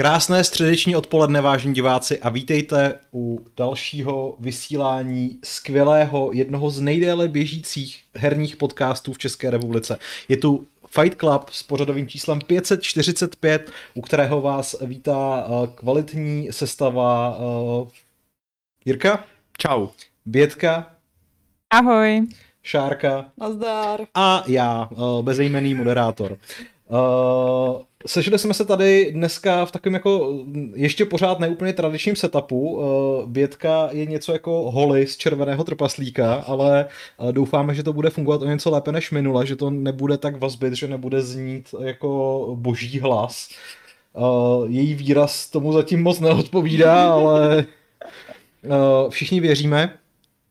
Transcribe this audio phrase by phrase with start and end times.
[0.00, 8.02] Krásné středeční odpoledne, vážení diváci, a vítejte u dalšího vysílání skvělého, jednoho z nejdéle běžících
[8.14, 9.98] herních podcastů v České republice.
[10.28, 17.38] Je tu Fight Club s pořadovým číslem 545, u kterého vás vítá eh, kvalitní sestava
[17.38, 17.88] uh,
[18.84, 19.24] Jirka.
[19.58, 19.88] Čau.
[20.26, 20.90] Bětka.
[21.70, 22.26] Ahoj.
[22.62, 23.24] Šárka.
[23.36, 24.00] Nazdar.
[24.14, 26.38] A já, uh, bezejmený moderátor.
[26.90, 30.38] Uh, Sešli jsme se tady dneska v takovém jako
[30.74, 32.60] ještě pořád neúplně tradičním setupu.
[32.60, 36.86] Uh, Bětka je něco jako holy z červeného trpaslíka, ale
[37.18, 40.40] uh, doufáme, že to bude fungovat o něco lépe než minule, že to nebude tak
[40.40, 43.48] vazbit, že nebude znít jako boží hlas.
[44.12, 47.66] Uh, její výraz tomu zatím moc neodpovídá, ale
[49.10, 49.99] všichni věříme,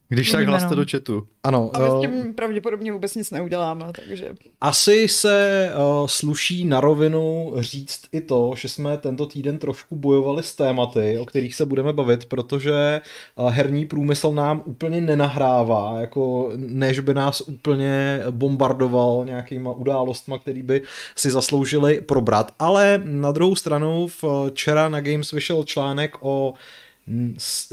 [0.09, 1.27] když tak hlaste do chatu.
[1.43, 1.71] Ano.
[1.73, 4.35] A my s eh, tím pravděpodobně vůbec nic neuděláme, takže...
[4.61, 10.43] Asi se uh, sluší na rovinu říct i to, že jsme tento týden trošku bojovali
[10.43, 13.01] s tématy, o kterých se budeme bavit, protože
[13.35, 20.63] uh, herní průmysl nám úplně nenahrává, jako než by nás úplně bombardoval nějakýma událostma, který
[20.63, 20.81] by
[21.15, 22.51] si zasloužili probrat.
[22.59, 24.07] Ale na druhou stranu
[24.49, 26.53] včera na Games vyšel článek o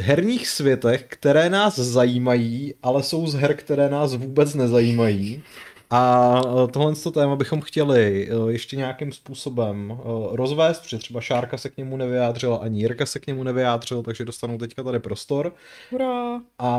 [0.01, 5.43] herních světech, které nás zajímají, ale jsou z her, které nás vůbec nezajímají.
[5.91, 6.33] A
[6.65, 11.71] e, tohle téma bychom chtěli e, ještě nějakým způsobem e, rozvést, protože třeba Šárka se
[11.71, 15.55] k němu nevyjádřila, ani Jirka se k němu nevyjádřil, takže dostanou teďka tady prostor.
[15.91, 16.41] Hurá.
[16.59, 16.71] A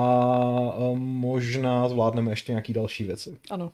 [0.95, 3.38] možná zvládneme ještě nějaký další věci.
[3.52, 3.72] Ano.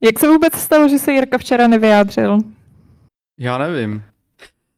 [0.00, 2.38] Jak se vůbec stalo, že se Jirka včera nevyjádřil?
[3.38, 4.02] Já nevím.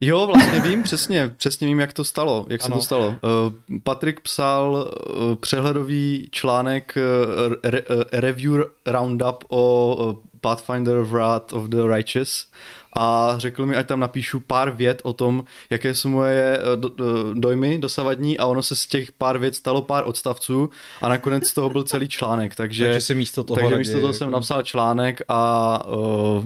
[0.00, 2.74] Jo, vlastně vím přesně, přesně vím, jak to stalo, jak ano.
[2.74, 3.06] se to stalo.
[3.08, 11.52] Uh, Patrik psal uh, přehledový článek uh, re, uh, review roundup o uh, Pathfinder Wrath
[11.52, 12.46] of the Righteous
[12.92, 17.34] a řekl mi, ať tam napíšu pár vět o tom, jaké jsou moje do, do,
[17.34, 21.54] dojmy dosavadní a ono se z těch pár vět stalo pár odstavců a nakonec z
[21.54, 24.62] toho byl celý článek, takže, takže, si místo toho, takže místo toho jsem jako- napsal
[24.62, 26.44] článek a uh,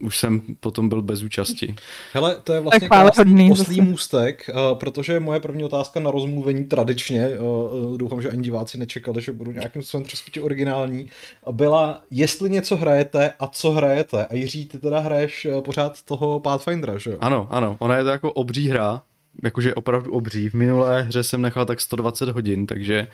[0.00, 1.74] už jsem potom byl bez účasti.
[2.12, 7.28] Hele, to je vlastně krásný oslý můstek, uh, protože moje první otázka na rozmluvení tradičně,
[7.28, 11.10] uh, doufám, že ani diváci nečekali, že budu nějakým způsobem trošku originální,
[11.50, 14.26] byla, jestli něco hrajete a co hrajete.
[14.26, 17.16] A Jiří, ty teda hraješ pořád toho Pathfindera, že jo?
[17.20, 19.02] Ano, ano, ona je to jako obří hra,
[19.44, 20.48] jakože opravdu obří.
[20.48, 23.08] V minulé hře jsem nechal tak 120 hodin, takže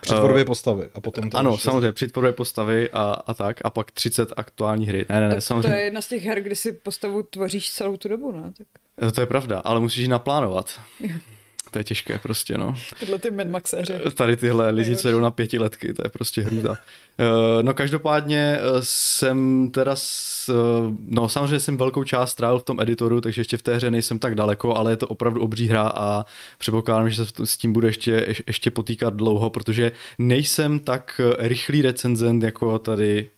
[0.00, 1.64] při tvorbě postavy a potom to Ano, ještě...
[1.64, 5.06] samozřejmě, při tvorbě postavy a, a tak, a pak 30 aktuální hry.
[5.08, 5.68] Ne, ne, ne, samozřejmě.
[5.68, 8.52] To je jedna z těch her, kdy si postavu tvoříš celou tu dobu, ne?
[8.58, 8.66] Tak...
[9.14, 10.80] To je pravda, ale musíš ji naplánovat.
[11.70, 12.74] To je těžké prostě, no.
[12.98, 13.92] Tyhle ty Maxéři.
[14.14, 16.76] Tady tyhle lidi, co jdou na pětiletky, to je prostě hrůza.
[17.20, 22.64] Eh, no každopádně eh, jsem teda, s, eh, no samozřejmě jsem velkou část strávil v
[22.64, 25.68] tom editoru, takže ještě v té hře nejsem tak daleko, ale je to opravdu obří
[25.68, 26.24] hra a
[26.58, 32.42] předpokládám, že se s tím bude ještě, ještě potýkat dlouho, protože nejsem tak rychlý recenzent
[32.42, 33.30] jako tady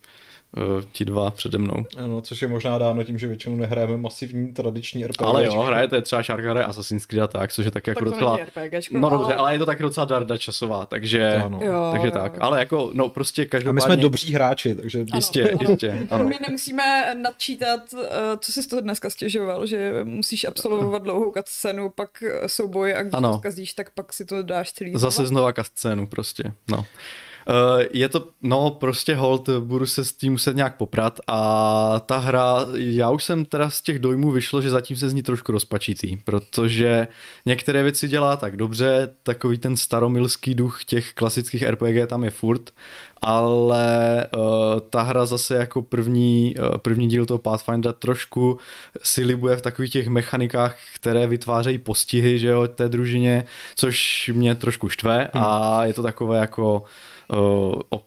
[0.91, 1.85] ti dva přede mnou.
[1.97, 5.21] Ano, což je možná dáno tím, že většinou nehrajeme masivní tradiční RPG.
[5.21, 8.13] Ale jo, hrajete třeba Shark hraje Assassin's Creed a tak, což je tak jako tak
[8.13, 8.37] docela...
[8.91, 9.17] no ale...
[9.17, 11.59] dobře, ale je to taky docela darda časová, takže, ano.
[11.63, 12.37] Jo, takže jo, tak.
[12.39, 13.69] Ale jako, no prostě každopádně...
[13.69, 14.99] A my jsme dobří hráči, takže...
[14.99, 15.69] Ano, jistě, ano.
[15.69, 16.07] jistě.
[16.09, 16.23] Ano.
[16.23, 18.07] My nemusíme nadčítat, eh,
[18.39, 23.13] co jsi z toho dneska stěžoval, že musíš absolvovat dlouhou cutscénu, pak souboj a když
[23.13, 23.31] ano.
[23.31, 26.85] to zkazíš, tak pak si to dáš celý Zase znova cutscénu prostě, no.
[27.49, 32.17] Uh, je to, no prostě hold, budu se s tím muset nějak poprat a ta
[32.17, 35.51] hra, já už jsem teda z těch dojmů vyšlo, že zatím se z ní trošku
[35.51, 37.07] rozpačitý, protože
[37.45, 42.71] některé věci dělá tak dobře, takový ten staromilský duch těch klasických RPG tam je furt,
[43.21, 44.43] ale uh,
[44.89, 48.57] ta hra zase jako první, uh, první díl toho Pathfindera trošku
[49.03, 54.55] si libuje v takových těch mechanikách, které vytvářejí postihy, že jo, té družině, což mě
[54.55, 55.43] trošku štve hmm.
[55.43, 56.83] a je to takové jako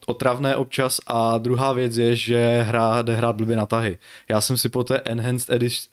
[0.06, 1.00] otravné občas.
[1.06, 3.98] A druhá věc je, že hra jde hrát blbě na tahy.
[4.28, 5.88] Já jsem si po té enhanced edici,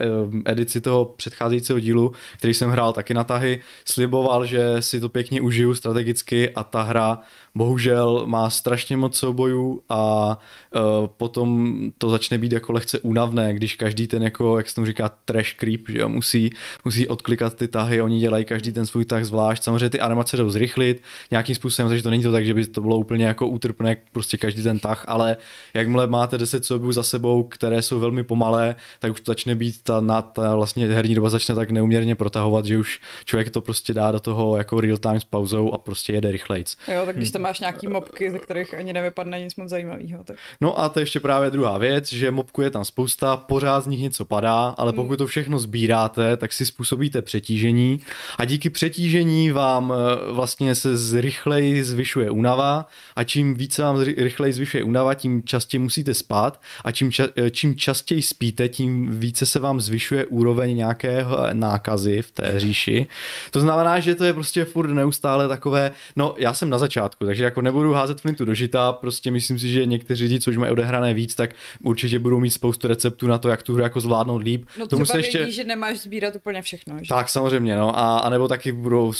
[0.45, 5.41] edici toho předcházejícího dílu, který jsem hrál taky na tahy, sliboval, že si to pěkně
[5.41, 7.19] užiju strategicky a ta hra
[7.55, 10.37] bohužel má strašně moc soubojů a
[10.75, 14.87] uh, potom to začne být jako lehce únavné, když každý ten jako, jak se tomu
[14.87, 16.49] říká, trash creep, že jo, musí,
[16.85, 20.49] musí odklikat ty tahy, oni dělají každý ten svůj tah zvlášť, samozřejmě ty animace jdou
[20.49, 23.47] zrychlit nějakým způsobem, takže to není to tak, že by to bylo úplně úplně jako
[23.47, 25.37] útrpné prostě každý ten tah, ale
[25.73, 29.83] jakmile máte 10 soubojů za sebou, které jsou velmi pomalé, tak už to začne být
[29.83, 33.93] ta, na, ta vlastně herní doba začne tak neuměrně protahovat, že už člověk to prostě
[33.93, 36.77] dá do toho jako real time s pauzou a prostě jede rychlejc.
[36.87, 40.23] Jo, tak když tam máš nějaký mobky, ze kterých ani nevypadne nic moc zajímavého.
[40.23, 40.35] Tak...
[40.61, 43.87] No a to je ještě právě druhá věc, že mobku je tam spousta, pořád z
[43.87, 44.95] nich něco padá, ale hmm.
[44.95, 47.99] pokud to všechno sbíráte, tak si způsobíte přetížení
[48.37, 54.53] a díky přetížení vám eh, vlastně se zrychleji zvyšuje únava a čím více vám rychleji
[54.53, 59.45] zvyšuje únava, tím častěji musíte spát a čím, ča- eh, čím častěji spíte, tím více
[59.45, 63.07] se vám zvyšuje úroveň nějaké nákazy v té říši.
[63.51, 67.43] To znamená, že to je prostě furt neustále takové, no já jsem na začátku, takže
[67.43, 70.71] jako nebudu házet flintu do žita, prostě myslím si, že někteří lidi, co už mají
[70.71, 74.43] odehrané víc, tak určitě budou mít spoustu receptů na to, jak tu hru jako zvládnout
[74.43, 74.65] líp.
[74.79, 75.51] No třeba se ještě...
[75.51, 76.97] že nemáš sbírat úplně všechno.
[77.01, 77.09] Že?
[77.09, 77.99] Tak samozřejmě, no.
[77.99, 79.13] A, a nebo taky budou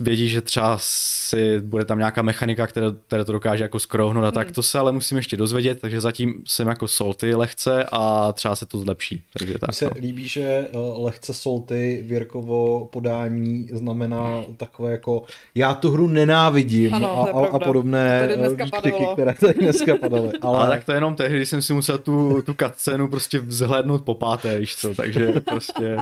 [0.00, 4.26] vědí, že třeba si bude tam nějaká mechanika, která, která to dokáže jako skrouhnout a
[4.26, 4.34] hmm.
[4.34, 8.56] tak to se ale musím ještě dozvědět, takže zatím jsem jako solty lehce a třeba
[8.56, 9.22] se to zlepší.
[9.38, 9.90] Takže tak, Mně se no.
[10.00, 15.22] líbí, že eh, lehce solty Věrkovo podání znamená takové jako
[15.54, 18.28] já tu hru nenávidím ano, a, a, a podobné
[18.64, 20.30] výkřiky, které tady dneska padaly.
[20.40, 20.58] Ale...
[20.58, 24.14] ale tak to jenom tehdy, když jsem si musel tu, tu cutscénu prostě vzhlednout po
[24.14, 25.96] páté, víš co, takže prostě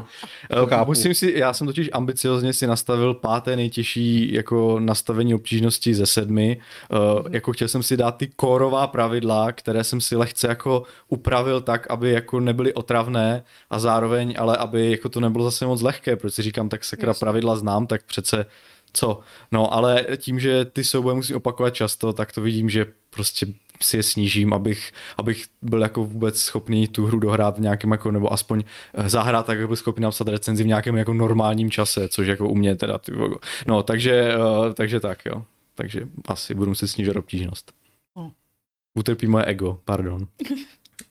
[0.73, 6.07] eh, musím si, já jsem totiž ambiciozně si nastavil páté nejtěžší jako nastavení obtížnosti ze
[6.07, 6.61] sedmi,
[7.31, 11.91] jako chtěl jsem si dát ty kórová pravidla, které jsem si lehce jako upravil tak,
[11.91, 16.35] aby jako nebyly otravné a zároveň, ale aby jako to nebylo zase moc lehké, protože
[16.35, 18.47] si říkám, tak sakra pravidla znám, tak přece
[18.93, 19.21] co.
[19.53, 23.47] No ale tím, že ty souboje musím opakovat často, tak to vidím, že prostě
[23.83, 28.11] si je snížím, abych, abych byl jako vůbec schopný tu hru dohrát v nějakém jako,
[28.11, 28.63] nebo aspoň
[28.95, 32.55] eh, zahrát tak, byl schopný napsat recenzi v nějakém jako normálním čase, což jako u
[32.55, 33.13] mě teda, ty,
[33.67, 35.45] no takže, uh, takže tak jo,
[35.79, 37.73] takže asi budu muset snížit obtížnost.
[38.19, 38.31] Hm.
[38.95, 40.29] Utrpí moje ego, pardon.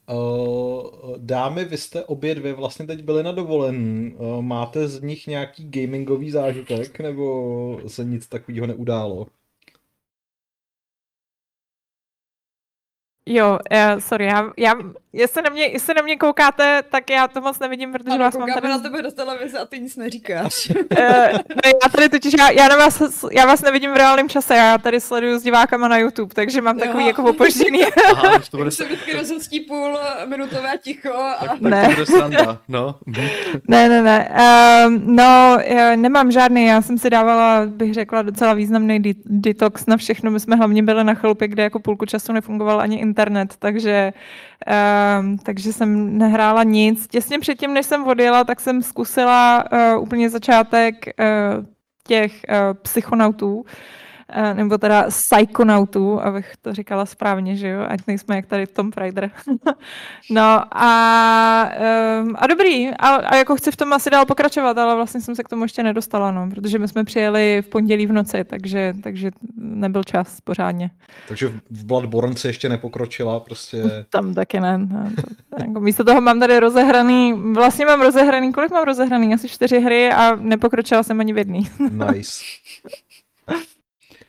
[0.09, 4.11] Uh, dámy, vy jste obě dvě vlastně teď byly na dovolen.
[4.17, 9.27] Uh, máte z nich nějaký gamingový zážitek, nebo se nic takového neudálo?
[13.25, 14.73] Jo, uh, sorry, já, já,
[15.17, 18.37] jestli, na mě, jestli na mě koukáte, tak já to moc nevidím, protože ano, vás
[18.37, 18.67] mám tady...
[18.67, 20.69] na tebe do televize a ty nic neříkáš.
[20.69, 20.77] uh,
[21.33, 24.77] no já tady totiž, já, já, na vás, já vás nevidím v reálném čase, já
[24.77, 27.07] tady sleduju s divákama na YouTube, takže mám takový jo.
[27.07, 27.79] jako opožděný.
[28.13, 28.71] Aha, to bude...
[28.71, 31.47] se vždycky rozhostí půl minutové ticho a...
[31.47, 31.95] Tak, ne.
[32.05, 32.95] Tak no.
[33.67, 34.31] ne, ne, ne.
[34.87, 35.57] Um, no,
[35.95, 40.31] nemám žádný, já jsem si dávala, bych řekla, docela významný de- detox na všechno.
[40.31, 44.13] My jsme hlavně byli na chalupě, kde jako půlku času nefungoval ani internet, takže,
[44.67, 47.07] uh, takže jsem nehrála nic.
[47.07, 51.65] Těsně předtím, než jsem odjela, tak jsem zkusila uh, úplně začátek uh,
[52.07, 53.65] těch uh, psychonautů,
[54.53, 59.31] nebo teda psychonautů, abych to říkala správně, že jo, ať nejsme jak tady Tom Raider.
[60.29, 61.69] no a,
[62.21, 65.35] um, a dobrý, a, a jako chci v tom asi dál pokračovat, ale vlastně jsem
[65.35, 68.93] se k tomu ještě nedostala, no, protože my jsme přijeli v pondělí v noci, takže,
[69.03, 70.91] takže nebyl čas pořádně.
[71.27, 73.83] Takže v Bloodborne se ještě nepokročila, prostě.
[74.09, 74.77] Tam taky ne.
[74.77, 75.09] No,
[75.49, 79.33] to, jako místo toho mám tady rozehraný, vlastně mám rozehraný, kolik mám rozehraný?
[79.33, 81.69] Asi čtyři hry a nepokročila jsem ani v jedný.
[81.79, 82.43] nice.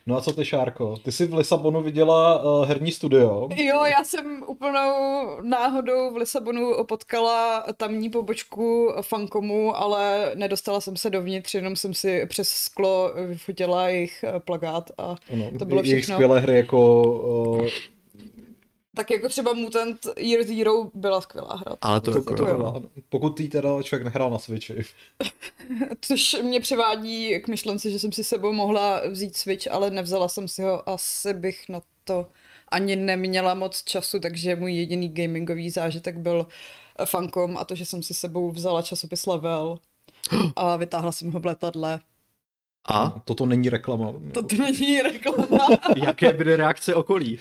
[0.09, 0.97] No a co ty, Šárko?
[0.97, 3.49] Ty jsi v Lisabonu viděla uh, herní studio.
[3.57, 4.93] Jo, já jsem úplnou
[5.43, 12.27] náhodou v Lisabonu potkala tamní pobočku Fankomu, ale nedostala jsem se dovnitř, jenom jsem si
[12.27, 15.95] přes sklo vyfotila jejich eh, plagát a ano, to bylo všechno.
[15.95, 17.67] Jejich skvělé hry jako uh,
[18.99, 21.77] tak jako třeba Mutant Year Zero byla skvělá hra.
[21.81, 22.83] Ale to, to, jako, to jo.
[23.09, 24.85] Pokud jí teda člověk nehrál na Switchi.
[26.01, 30.49] Což mě přivádí k myšlence, že jsem si sebou mohla vzít Switch, ale nevzala jsem
[30.49, 30.89] si ho.
[30.89, 32.27] Asi bych na to
[32.69, 36.47] ani neměla moc času, takže můj jediný gamingový zážitek byl
[37.05, 39.79] Funcom a to, že jsem si sebou vzala časopis Level
[40.57, 42.01] a vytáhla jsem ho v letadle
[42.89, 43.23] a?
[43.25, 44.15] Toto není reklama.
[44.33, 45.67] Toto není reklama.
[45.97, 47.39] Jaké byly reakce okolí?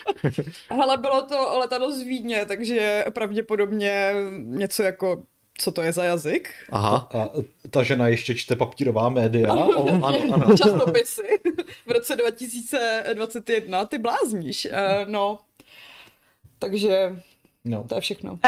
[0.70, 5.22] Hele, bylo to letadlo z Vídně, takže pravděpodobně něco jako
[5.58, 6.50] co to je za jazyk.
[6.70, 7.08] Aha.
[7.14, 7.28] A
[7.70, 9.52] ta žena ještě čte papírová média.
[9.52, 10.56] Ano, ano, ano.
[10.56, 11.40] Časopisy
[11.86, 13.84] v roce 2021.
[13.84, 14.68] Ty blázníš.
[14.70, 15.38] Uh, no.
[16.58, 17.16] Takže
[17.64, 17.84] No.
[17.88, 18.38] To je všechno.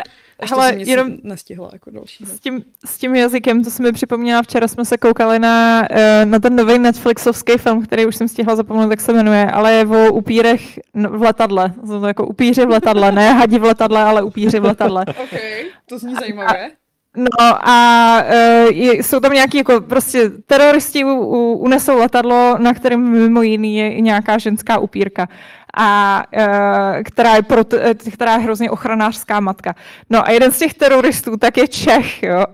[0.42, 2.24] Ještě Hele, jsem jenom nestihla jako další.
[2.24, 6.26] S tím, s tím jazykem, to se mi připomněla, včera jsme se koukali na, eh,
[6.26, 9.86] na ten nový Netflixovský film, který už jsem stihla zapomenout, jak se jmenuje, ale je
[9.86, 11.72] o upírech v letadle.
[11.86, 15.04] To jako upíři v letadle, ne hadi v letadle, ale upíři v letadle.
[15.22, 15.40] OK,
[15.88, 16.70] to zní zajímavé.
[17.16, 18.22] No a
[18.70, 23.76] je, jsou tam nějaký jako prostě teroristi u, u, unesou letadlo, na kterém mimo jiný
[23.76, 25.28] je nějaká ženská upírka
[25.76, 27.64] a uh, která, je pro,
[28.12, 29.74] která je hrozně ochranářská matka.
[30.10, 32.38] No a jeden z těch teroristů tak je Čech, jo.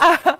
[0.00, 0.38] a, a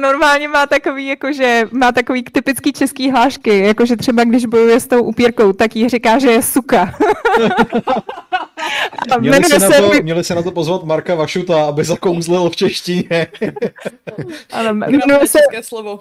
[0.00, 5.02] normálně má takový, jakože, má takový typický český hlášky, jakože třeba když bojuje s tou
[5.02, 6.94] upírkou, tak jí říká, že je suka.
[9.10, 12.56] a měli, si na to, měli se na to pozvat Marka Vašuta, aby zakouzlil v
[12.56, 13.26] češtině.
[14.52, 16.00] ano, jmenuje se, slovo.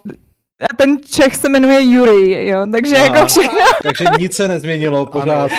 [0.59, 3.59] A ten Čech se jmenuje Yuri, jo, takže Aha, jako všechno.
[3.83, 5.51] Takže nic se nezměnilo, pořád.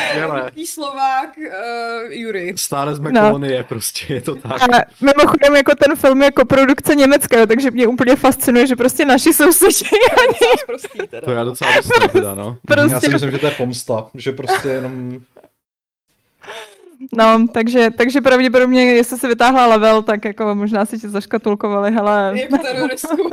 [0.44, 2.54] Taký Slovák uh, Yuri.
[2.56, 3.20] Stále jsme no.
[3.20, 4.62] kolonie, prostě je to tak.
[4.62, 4.66] A
[5.00, 9.90] mimochodem jako ten film jako produkce německá, takže mě úplně fascinuje, že prostě naši sousedi.
[11.24, 12.56] To já docela dostal teda, no.
[12.66, 12.94] Prostě...
[12.94, 15.20] Já si myslím, že to je pomsta, že prostě jenom
[17.16, 22.32] No, takže, takže pravděpodobně, jestli si vytáhla level, tak jako možná si ti zaškatulkovali, hele.
[22.34, 23.30] Jako teroristku.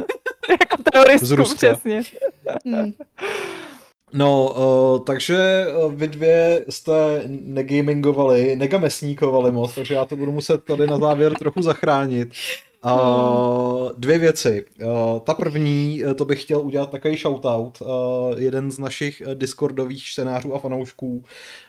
[0.49, 2.01] jako teroristku, přesně.
[2.65, 2.93] Hmm.
[4.13, 10.63] No, uh, takže uh, vy dvě jste negamingovali, negamesníkovali moc, takže já to budu muset
[10.63, 12.29] tady na závěr trochu zachránit.
[12.85, 14.65] Uh, dvě věci.
[14.83, 17.81] Uh, ta první, eh, to bych chtěl udělat takový shoutout.
[17.81, 17.87] Uh,
[18.37, 21.23] jeden z našich discordových čtenářů a fanoušků,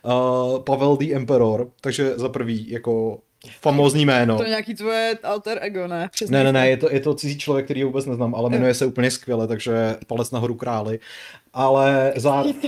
[0.05, 3.19] uh, Pavel the Emperor, takže za prvý jako
[3.61, 4.37] famózní jméno.
[4.37, 6.09] To je nějaký tvoje alter ego, ne?
[6.13, 8.51] Přesně ne, ne, ne, je to, je to cizí člověk, který ho vůbec neznám, ale
[8.51, 10.99] jmenuje se úplně skvěle, takže palec nahoru králi.
[11.53, 12.55] Ale zároveň...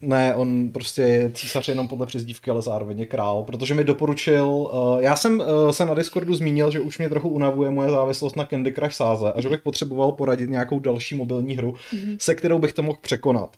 [0.00, 4.46] Ne, on prostě je císař jenom podle přezdívky, ale zároveň je král, protože mi doporučil,
[4.46, 4.68] uh,
[4.98, 8.44] já jsem uh, se na Discordu zmínil, že už mě trochu unavuje moje závislost na
[8.44, 12.16] Candy Crush sáze a že bych potřeboval poradit nějakou další mobilní hru, mm-hmm.
[12.20, 13.56] se kterou bych to mohl překonat.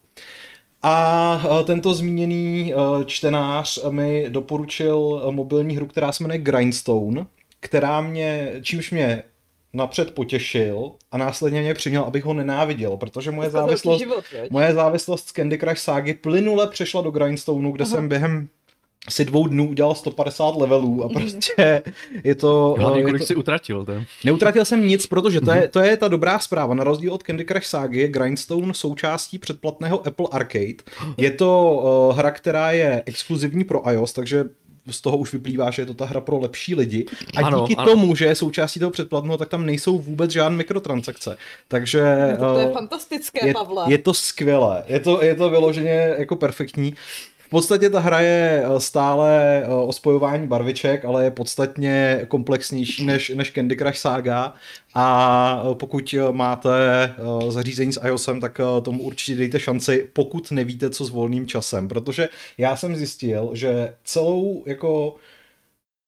[0.88, 7.26] A uh, tento zmíněný uh, čtenář mi doporučil mobilní hru, která se jmenuje Grindstone,
[7.60, 9.22] která mě, čímž mě
[9.72, 15.28] napřed potěšil a následně mě přiměl, abych ho nenáviděl, protože moje závislost, život, moje závislost
[15.28, 17.94] z Candy Crush ságy plynule přešla do Grindstoneu, kde Aha.
[17.94, 18.48] jsem během
[19.06, 21.14] asi dvou dnů udělal 150 levelů a mhm.
[21.14, 21.82] prostě
[22.24, 22.74] je to...
[22.78, 23.26] Hlavně, kolik to...
[23.26, 23.92] si utratil, to?
[24.24, 25.68] Neutratil jsem nic, protože to je, mhm.
[25.70, 26.74] to je ta dobrá zpráva.
[26.74, 30.82] Na rozdíl od Candy Crush ságy je Grindstone součástí předplatného Apple Arcade.
[31.16, 31.72] Je to
[32.08, 34.44] uh, hra, která je exkluzivní pro iOS, takže
[34.90, 37.06] z toho už vyplývá, že je to ta hra pro lepší lidi.
[37.36, 37.90] A ano, díky ano.
[37.90, 41.36] tomu, že je součástí toho předplatného, tak tam nejsou vůbec žádné mikrotransakce.
[41.68, 42.02] Takže...
[42.40, 43.84] No, to je uh, fantastické, je, Pavle.
[43.88, 44.84] Je to skvělé.
[44.86, 46.94] Je to, je to vyloženě jako perfektní.
[47.46, 53.06] V podstatě ta hra je eh, stále eh, o spojování barviček, ale je podstatně komplexnější
[53.06, 54.54] než, než Candy Crush Saga.
[54.94, 56.70] A eh, pokud máte
[57.48, 62.28] zařízení s iOSem, tak tomu určitě dejte šanci, pokud nevíte, co s volným časem, protože
[62.58, 65.16] já jsem zjistil, že celou jako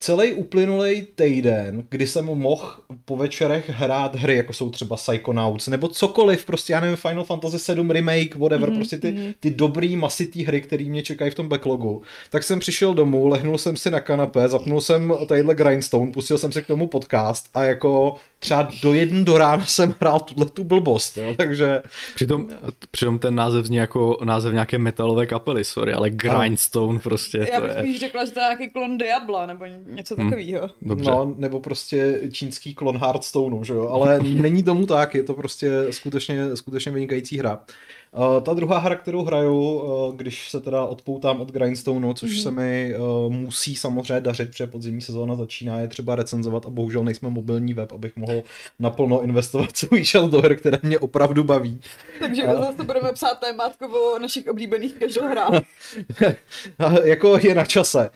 [0.00, 2.74] celý uplynulý týden, kdy jsem mohl
[3.04, 7.58] po večerech hrát hry, jako jsou třeba Psychonauts, nebo cokoliv, prostě já nevím, Final Fantasy
[7.58, 8.76] 7 Remake, whatever, mm-hmm.
[8.76, 9.32] prostě ty, mhm.
[9.40, 13.58] ty dobrý masitý hry, které mě čekají v tom backlogu, tak jsem přišel domů, lehnul
[13.58, 17.64] jsem si na kanapé, zapnul jsem tadyhle Grindstone, pustil jsem si k tomu podcast a
[17.64, 21.82] jako třeba do jedn do rána jsem hrál tuhle tu blbost, jo, takže...
[22.14, 22.48] Přitom,
[22.90, 27.70] přitom ten název zní jako název nějaké metalové kapely, sorry, ale Grindstone prostě Já bych
[27.70, 27.82] je...
[27.82, 30.30] spíš řekla, že to je nějaký klon Diabla, nebo něco hmm.
[30.30, 30.70] takového.
[30.82, 31.10] Dobře.
[31.10, 35.86] No, nebo prostě čínský klon Hearthstoneu, že jo, ale není tomu tak, je to prostě
[35.90, 37.60] skutečně, skutečně vynikající hra.
[38.12, 42.42] Uh, ta druhá hra, kterou hraju, uh, když se teda odpoutám od Grindstoneu, což mm-hmm.
[42.42, 47.04] se mi uh, musí samozřejmě dařit, protože podzimní sezóna začíná, je třeba recenzovat a bohužel
[47.04, 48.42] nejsme mobilní web, abych mohl
[48.78, 51.80] naplno investovat svůj čas do her, které mě opravdu baví.
[52.20, 55.62] Takže uh, zase budeme psát témátko o našich oblíbených casual hrách.
[57.04, 58.10] jako je na čase.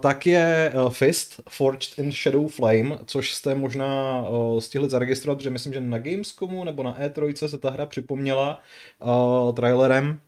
[0.00, 4.24] Tak je Fist, Forged in Shadow Flame, což jste možná
[4.58, 8.60] stihli zaregistrovat, protože myslím, že na Gamescomu nebo na E3 se ta hra připomněla.
[9.02, 10.20] Uh, uh, trailerem.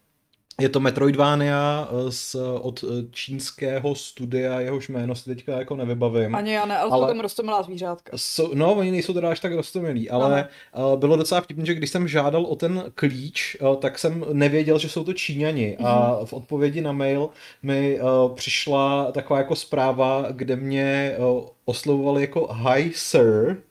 [0.60, 6.34] Je to Metroidvania z, od čínského studia, jehož jméno si teďka jako nevybavím.
[6.34, 8.12] Ani já ne, ale, ale tam rostomilá zvířátka.
[8.16, 11.90] So, no, oni nejsou teda až tak rostomilí, ale uh, bylo docela vtipné, že když
[11.90, 15.86] jsem žádal o ten klíč, uh, tak jsem nevěděl, že jsou to Číňani mm.
[15.86, 16.26] a mhm.
[16.26, 17.28] v odpovědi na mail
[17.62, 23.62] mi uh, přišla taková jako zpráva, kde mě uh, oslovovali jako Hi Sir,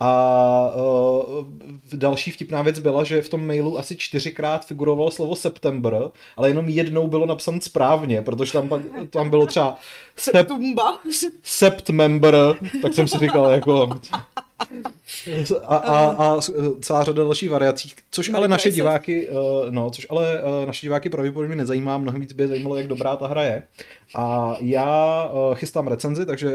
[0.00, 1.46] a uh,
[1.92, 6.68] další vtipná věc byla, že v tom mailu asi čtyřikrát figurovalo slovo September, ale jenom
[6.68, 8.68] jednou bylo napsané správně, protože tam,
[9.10, 9.78] tam bylo třeba
[10.16, 10.54] sep,
[11.42, 12.34] September,
[12.82, 14.00] tak jsem si říkal jako
[15.64, 16.40] A, a, a
[16.80, 19.32] celá řada dalších variací, což ale naše diváky, eh,
[19.70, 23.16] no, což ale eh, naše diváky pravděpodobně nezajímá, mnohem víc by je zajímalo, jak dobrá
[23.16, 23.62] ta hra je.
[24.14, 26.50] A já eh, chystám recenzi, takže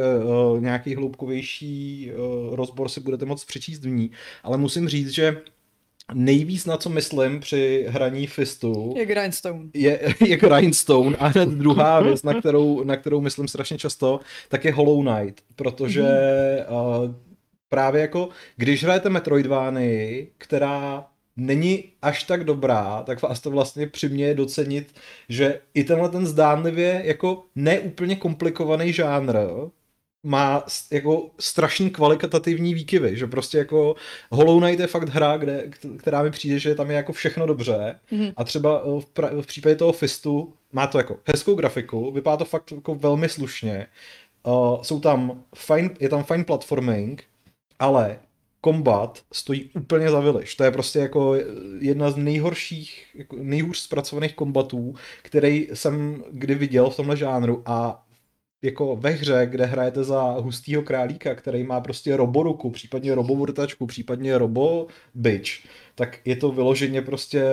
[0.60, 2.12] nějaký hloubkovější
[2.52, 4.12] rozbor si budete moct přečíst v ní,
[4.44, 5.42] ale musím říct, že
[6.14, 9.60] nejvíc na co myslím při hraní Fistu Jak Grindstone.
[9.74, 14.66] je, je Grindstone a hned druhá věc, na kterou, na kterou myslím strašně často, tak
[14.66, 16.04] je Hollow Knight, protože
[16.70, 17.12] uh,
[17.72, 21.06] právě jako, když hrajete Metroidvány, která
[21.38, 24.96] není až tak dobrá, tak vás to vlastně přiměje docenit,
[25.30, 29.38] že i tenhle ten zdánlivě jako neúplně komplikovaný žánr
[30.24, 33.96] má jako strašný kvalitativní výkyvy, že prostě jako
[34.32, 38.00] Hollow Knight je fakt hra, kde, která mi přijde, že tam je jako všechno dobře
[38.12, 38.32] Mhm.
[38.38, 42.38] a třeba eh, v, pra- v případě toho Fistu má to jako hezkou grafiku, vypadá
[42.38, 43.88] to fakt jako velmi slušně,
[44.44, 47.24] uh, jsou tam fajn, je tam fajn platforming,
[47.82, 48.20] ale
[48.62, 50.56] kombat stojí úplně za viliš.
[50.56, 51.36] To je prostě jako
[51.80, 58.06] jedna z nejhorších, jako nejhůř zpracovaných kombatů, který jsem kdy viděl v tomhle žánru a
[58.62, 64.38] jako ve hře, kde hrajete za hustýho králíka, který má prostě roboruku, případně robovrtačku, případně
[64.38, 65.52] robo bitch,
[65.96, 67.44] tak je to vyloženě prostě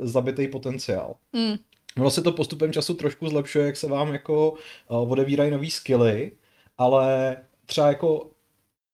[0.00, 1.14] zabitý potenciál.
[1.32, 1.54] Mm.
[1.98, 6.32] Ono se to postupem času trošku zlepšuje, jak se vám jako uh, odevírají nový skilly,
[6.78, 8.30] ale třeba jako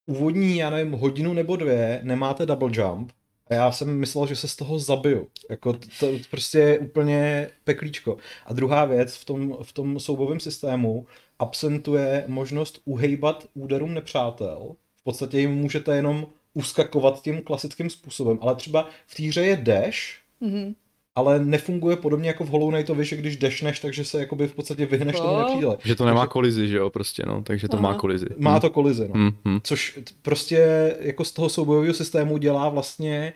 [0.07, 3.13] úvodní, já nevím, hodinu nebo dvě nemáte double jump
[3.47, 5.29] a já jsem myslel, že se z toho zabiju.
[5.51, 8.17] Jako to, prostě je úplně peklíčko.
[8.47, 11.07] A druhá věc, v tom, v tom soubovém systému
[11.39, 14.77] absentuje možnost uhejbat úderům nepřátel.
[14.97, 19.57] V podstatě jim můžete jenom uskakovat tím klasickým způsobem, ale třeba v té hře je
[19.57, 20.75] dash, Mhm.
[21.15, 24.87] Ale nefunguje podobně jako v Hollow Knightovi, že když dashneš, takže se jakoby v podstatě
[24.87, 25.39] vyhneš tomu Co?
[25.39, 25.77] nepříteli.
[25.85, 27.99] Že to nemá Takže kolizi, že jo, prostě, no, takže to má Aha.
[27.99, 28.27] kolizi.
[28.39, 29.15] Má to kolizi, no.
[29.15, 29.61] Hmm, hmm.
[29.63, 33.33] Což prostě jako z toho soubojového systému dělá vlastně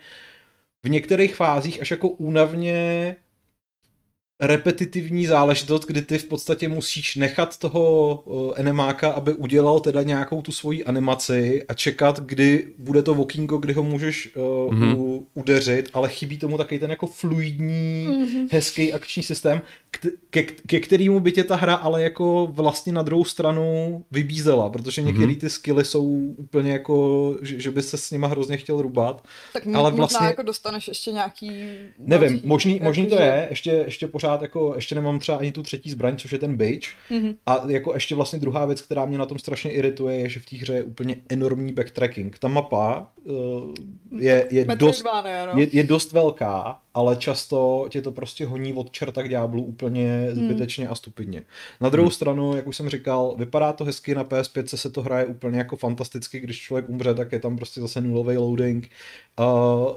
[0.83, 3.17] v některých fázích až jako únavně
[4.41, 10.43] repetitivní záležitost, kdy ty v podstatě musíš nechat toho uh, enemáka, aby udělal teda nějakou
[10.43, 14.95] tu svoji animaci a čekat, kdy bude to okýnko, kdy ho můžeš uh, Mhm.
[14.99, 18.49] u, udeřit, ale chybí tomu taky ten jako fluidní, Mhm.
[18.53, 23.03] hezký akční systém, k- ke, ke kterému by tě ta hra ale jako vlastně na
[23.03, 26.05] druhou stranu vybízela, protože některé ty skilly jsou
[26.37, 29.25] úplně jako, že, že by se s nima hrozně chtěl rubat.
[29.53, 31.51] Tak Ale vlastně- jako dostaneš ještě nějaký...
[31.99, 35.91] Nevím, možný, možný to je, ještě, ještě pořád jako, ještě nemám třeba ani tu třetí
[35.91, 36.89] zbraň, což je ten bitch.
[37.11, 37.35] Mhm.
[37.47, 40.47] A jako ještě vlastně druhá věc, která mě na tom strašně irituje, je, že v
[40.47, 42.39] té hře je úplně enormní backtracking.
[42.39, 43.75] Ta mapa uh,
[44.19, 45.61] je, je dost Metroidvania, no.
[45.61, 50.29] je, je dost velká, ale často tě to prostě honí od čerta k ďáblu úplně
[50.33, 51.43] zbytečně a stupidně.
[51.81, 55.27] Na druhou stranu, jak už jsem říkal, vypadá to hezky na PS5, se to hraje
[55.27, 58.89] úplně jako fantasticky, když člověk umře, tak je tam prostě zase nulový loading.
[59.41, 59.97] Uh,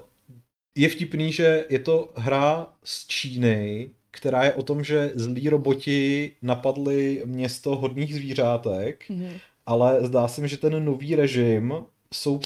[0.78, 6.32] je vtipný, že je to hra z Číny, která je o tom, že zlí roboti
[6.42, 9.30] napadli město hodných zvířátek, Mhm.
[9.66, 11.74] ale zdá se mi, že ten nový režim
[12.14, 12.40] jsou,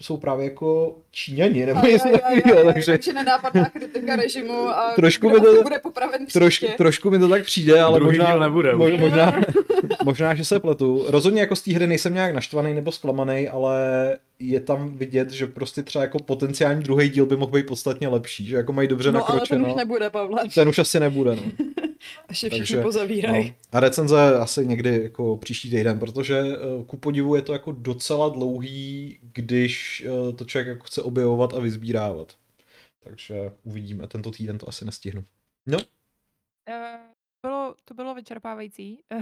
[0.00, 5.40] jsou právě jako Číňani, nebo něco takového, takže takže nenápadná kritika režimu a Trošku by
[5.40, 8.92] to- bude popraven troš, trošku mi to tak přijde, ale Druhý možná, nebude mo, už.
[9.00, 9.40] možná,
[10.04, 11.04] možná, že se pletu.
[11.08, 13.78] Rozhodně jako z té hry nejsem nějak naštvaný nebo zklamaný, ale
[14.38, 18.46] je tam vidět, že prostě třeba jako potenciální druhý díl by mohl být podstatně lepší,
[18.46, 19.68] že jako mají dobře No ale ten nakročeno.
[19.68, 20.42] už nebude, Pavle.
[20.54, 21.42] ten už asi nebude, no.
[22.28, 23.44] Až je takže- všichni pozavírají.
[23.48, 23.54] No.
[23.72, 28.28] A recenze asi někdy jako příští týden, protože eh, ku podivu je to jako docela
[28.28, 32.32] dlouhý, když eh, to člověk jako chce objevovat a vyzbírávat.
[33.04, 35.24] Takže uvidíme, tento týden to asi nestihnu.
[35.66, 35.78] No,
[36.68, 36.98] Eh,
[37.44, 38.98] bylo, to bylo vyčerpávající.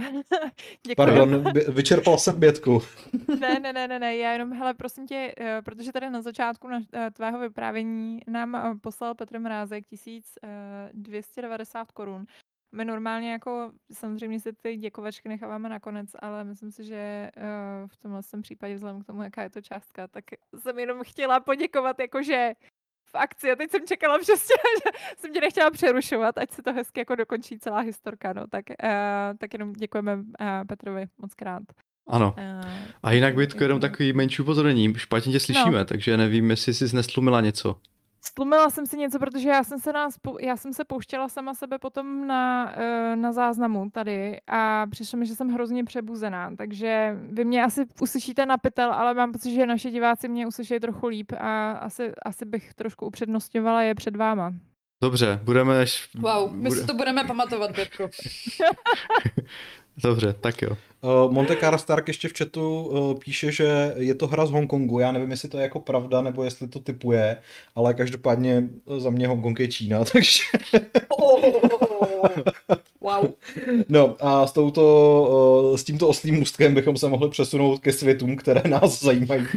[0.87, 0.95] Děkuji.
[0.95, 2.81] pardon, vy- vyčerpal jsem bětku.
[3.39, 6.67] Ne, ne, ne, ne, ne, já jenom, hele, prosím tě, eh, protože tady na začátku
[6.67, 12.25] na, eh, tvého vyprávění nám eh, poslal Petr Mrázek 1290 korun.
[12.75, 17.31] My normálně jako, samozřejmě si ty děkovačky necháváme nakonec, ale myslím si, že
[17.87, 20.23] v tomhle případě vzhledem k tomu, jaká je to částka, tak
[20.59, 22.53] jsem jenom chtěla poděkovat jakože
[23.13, 26.73] v akci a teď jsem čekala přesně, že jsem tě nechtěla přerušovat, ať se to
[26.73, 30.23] hezky jako dokončí celá historka, no, tak, uh, tak jenom děkujeme uh,
[30.67, 31.63] Petrovi moc krát.
[32.07, 32.35] Ano.
[32.37, 32.71] Uh,
[33.03, 34.93] A jinak Vítko, jenom takový menší upozornění.
[34.97, 35.85] Špatně tě slyšíme, No.
[35.85, 37.75] takže nevím, jestli jsi nestlumila něco.
[38.25, 41.79] Stlumila jsem si něco, protože já jsem se, nás, já jsem se pouštěla sama sebe
[41.79, 47.45] potom na, eh, na záznamu tady a přišlo mi, že jsem hrozně přebuzená, takže vy
[47.45, 51.31] mě asi uslyšíte na pytel, ale mám pocit, že naši diváci mě uslyší trochu líp
[51.37, 54.53] a asi, asi bych trošku upřednostňovala je před váma.
[55.01, 55.79] Dobře, budeme...
[55.79, 56.09] Až...
[56.15, 56.81] Wow, my bude...
[56.81, 58.09] si to budeme pamatovat, Bětko.
[59.97, 60.77] Dobře, tak jo.
[61.01, 64.99] Uh, Monte Carlo Stark ještě v chatu uh, píše, že je to hra z Hongkongu.
[64.99, 67.37] Já nevím, jestli to je jako pravda, nebo jestli to typuje,
[67.75, 68.63] ale každopádně
[68.97, 70.43] za mě Hongkong je Čína, takže...
[73.01, 73.25] wow.
[73.89, 78.69] No a s, touto, s tímto oslým můstkem bychom se mohli přesunout ke světům, které
[78.69, 79.47] nás zajímají.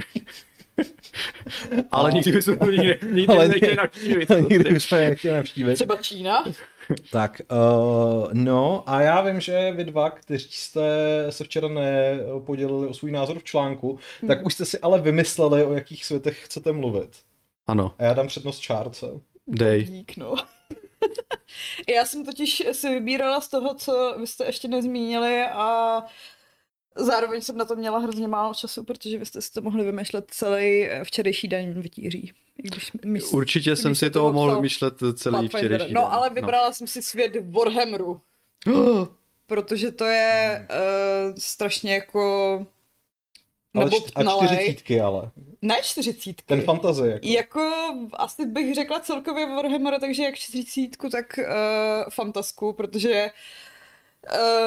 [1.90, 4.29] ale nikdy bychom to nikdy, nikdy Ale nechtěli navštívit.
[4.51, 5.75] Nikdy bychom je nechtěli navštívit.
[5.75, 6.44] Třeba Čína.
[7.12, 10.83] Tak, uh, no a já vím, že vy dva, kteří jste
[11.31, 14.29] se včera nepodělili o svůj názor v článku, hmm.
[14.29, 17.11] tak už jste si ale vymysleli, o jakých světech chcete mluvit.
[17.66, 17.94] Ano.
[17.99, 19.07] A já dám přednost čárce.
[19.46, 19.85] Dej.
[19.85, 20.35] Dík, no.
[21.88, 26.03] já jsem totiž si vybírala z toho, co vy jste ještě nezmínili a
[26.96, 30.25] zároveň jsem na to měla hrozně málo času, protože vy jste si to mohli vymýšlet
[30.31, 32.33] celý včerejší den vytíří.
[32.57, 36.11] Když mysl, Určitě když jsem si toho mohl vymýšlet celý včerejší No, den.
[36.12, 36.75] ale vybrala no.
[36.75, 38.21] jsem si svět Warhammeru.
[39.47, 42.66] protože to je uh, strašně jako
[43.75, 45.31] ale č- a čtyřicítky ale.
[45.62, 46.45] Ne čtyřicítky.
[46.47, 47.12] Ten fantazie.
[47.12, 47.29] Jako.
[47.29, 51.45] jako asi bych řekla celkově Warhammer, takže jak čtyřicítku, tak uh,
[52.11, 53.31] fantasku, protože uh,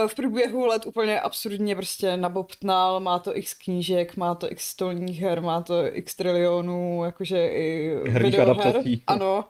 [0.07, 5.21] v průběhu let úplně absurdně prostě nabobtnal, má to x knížek, má to x stolních
[5.21, 9.03] her, má to x trilionů, jakože i Herních adaptací.
[9.07, 9.45] Ano.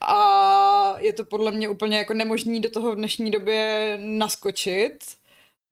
[0.00, 5.19] A je to podle mě úplně jako nemožný do toho v dnešní době naskočit.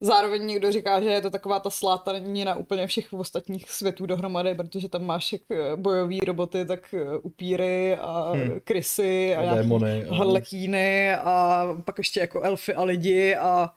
[0.01, 4.89] Zároveň někdo říká, že je to taková ta slátanina úplně všech ostatních světů dohromady, protože
[4.89, 5.41] tam máš jak
[5.75, 8.59] bojový roboty, tak upíry a hmm.
[8.63, 13.73] krysy a, a démony, harlekíny a pak ještě jako elfy a lidi a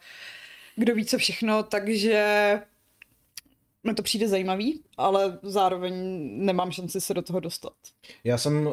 [0.77, 2.61] kdo ví co všechno, takže
[3.85, 5.93] mi to přijde zajímavý, ale zároveň
[6.45, 7.73] nemám šanci se do toho dostat.
[8.25, 8.69] Já jsem,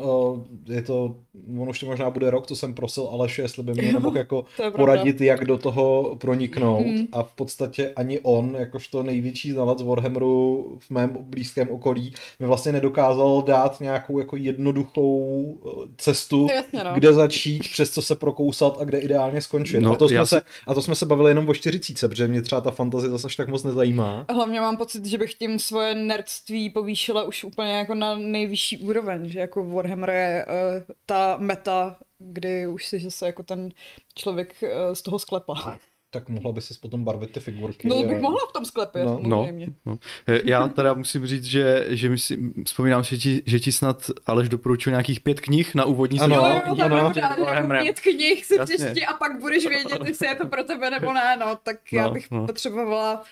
[0.69, 1.15] je to,
[1.60, 4.45] ono už to možná bude rok, to jsem prosil Aleše, jestli by mě nemohl jako
[4.75, 7.08] poradit, jak do toho proniknout mm.
[7.12, 12.71] a v podstatě ani on, jakožto největší znalec Warhammeru v mém blízkém okolí, mi vlastně
[12.71, 15.58] nedokázal dát nějakou jako jednoduchou
[15.97, 16.93] cestu, Jasně, no.
[16.93, 19.79] kde začít, přes co se prokousat a kde ideálně skončit.
[19.79, 22.41] No, a, to jsme se, a to jsme se bavili jenom o 40, protože mě
[22.41, 24.25] třeba ta fantazie zase tak moc nezajímá.
[24.29, 29.30] Hlavně mám pocit, že bych tím svoje nerdství povýšila už úplně jako na nejvyšší úroveň,
[29.30, 33.69] že jako Warhammer je uh, ta meta, kdy už si že se jako ten
[34.15, 35.78] člověk uh, z toho sklepa.
[36.12, 37.88] Tak mohla by se potom barvit ty figurky.
[37.88, 39.48] No, bych mohla v tom sklepě, no, no,
[39.86, 40.00] no.
[40.43, 44.91] Já teda musím říct, že, že si, vzpomínám, že ti, že ti snad Aleš doporučil
[44.91, 49.06] nějakých pět knih na úvodní ano, jo, jo, ano, ano, jako pět knih si přečti
[49.06, 52.10] a pak budeš vědět, jestli je to pro tebe nebo ne, no, tak no, já
[52.10, 52.45] bych no.
[52.45, 53.24] potřebovala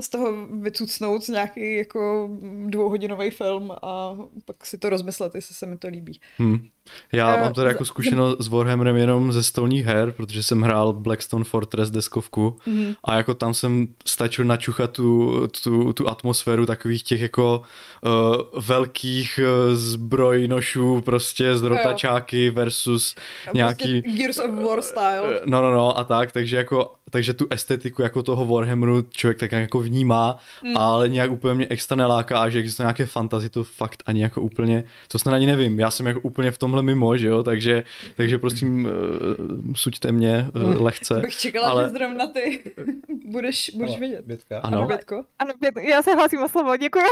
[0.00, 2.30] z toho vycucnout nějaký jako
[2.66, 6.20] dvouhodinový film a pak si to rozmyslet, jestli se mi to líbí.
[6.38, 6.66] Hmm.
[7.12, 10.92] Já uh, mám teda jako zkušenost s Warhammerem jenom ze stolních her, protože jsem hrál
[10.92, 12.94] Blackstone Fortress deskovku mm.
[13.04, 17.62] a jako tam jsem stačil načuchat tu, tu, tu atmosféru takových těch jako
[18.02, 23.14] uh, velkých uh, zbrojnošů, prostě z rotačáky versus
[23.48, 24.02] a nějaký...
[24.02, 25.40] Prostě Gears of War style.
[25.46, 29.52] No, no, no a tak, takže jako takže tu estetiku jako toho Warhammeru člověk tak
[29.52, 30.76] jako vnímá, mm.
[30.76, 34.40] ale nějak úplně mě extra neláká a že existuje nějaké fantazy, to fakt ani jako
[34.40, 37.84] úplně, to snad ani nevím, já jsem jako úplně v tomhle mimo, že jo, takže,
[38.16, 41.14] takže prosím uh, suďte mě uh, lehce.
[41.20, 41.84] Bych čekala, ale...
[41.84, 42.72] že zrovna ty
[43.26, 44.24] budeš, budeš vědět.
[44.26, 44.58] Bětka.
[44.58, 44.78] Ano.
[44.78, 45.24] ano Bětko?
[45.38, 47.04] Ano, Bětko, já se hlásím o slovo, děkuji.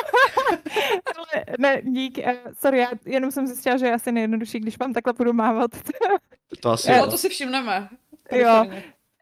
[1.16, 4.92] ale ne, dík, uh, sorry, já jenom jsem zjistila, že je asi nejjednodušší, když vám
[4.92, 5.70] takhle budu mávat.
[6.60, 7.88] to asi jo, to si všimneme.
[8.32, 8.64] Jo,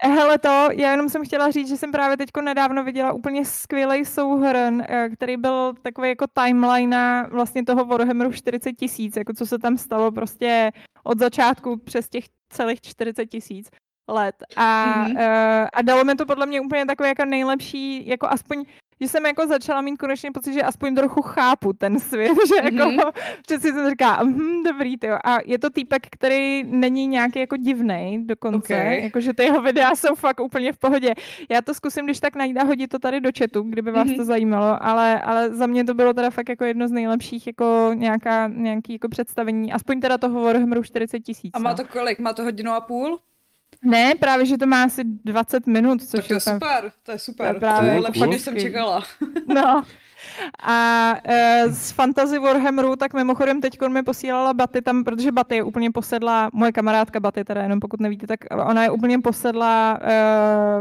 [0.02, 4.04] Hele to, já jenom jsem chtěla říct, že jsem právě teď nedávno viděla úplně skvělý
[4.04, 9.58] souhrn, eh, který byl takový jako timeline vlastně toho Warhammeru 40 tisíc, jako co se
[9.58, 10.70] tam stalo prostě
[11.04, 13.70] od začátku přes těch celých 40 tisíc
[14.08, 14.34] let.
[14.56, 15.68] A, mm-hmm.
[15.72, 18.64] a dalo mi to podle mě úplně takový jako nejlepší, jako aspoň
[19.00, 22.90] že jsem jako začala mít konečně pocit, že aspoň trochu chápu ten svět, že jako,
[22.90, 23.12] mm-hmm.
[23.50, 25.18] že si to říká, hm, dobrý, tyjo.
[25.24, 29.02] A je to týpek, který není nějaký jako divnej dokonce, okay.
[29.02, 31.14] jakože ty jeho videa jsou fakt úplně v pohodě.
[31.48, 34.16] Já to zkusím, když tak najít a hodit to tady do chatu, kdyby vás mm-hmm.
[34.16, 37.90] to zajímalo, ale, ale za mě to bylo teda fakt jako jedno z nejlepších jako
[37.94, 41.50] nějaká, nějaký jako představení, aspoň teda toho Warhammeru 40 tisíc.
[41.54, 41.76] A má no.
[41.76, 42.18] to kolik?
[42.18, 43.18] Má to hodinu a půl?
[43.84, 46.54] Ne, právě, že to má asi 20 minut, což tak to je tam...
[46.54, 49.04] super, to je super, to, právě to je lepší, než jsem čekala.
[49.54, 49.82] No,
[50.62, 55.62] a e, z Fantasy Warhammeru, tak mimochodem teď mi posílala Baty tam, protože Baty je
[55.62, 60.20] úplně posedla, moje kamarádka Baty teda, jenom pokud nevíte, tak ona je úplně posedla e,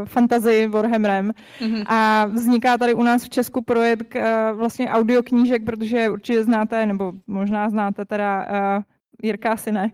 [0.04, 1.32] Fantasy Warhammerem.
[1.60, 1.84] Mm-hmm.
[1.86, 7.12] a vzniká tady u nás v Česku projekt e, vlastně audioknížek, protože určitě znáte, nebo
[7.26, 8.82] možná znáte teda e,
[9.22, 9.90] Jirka asi ne.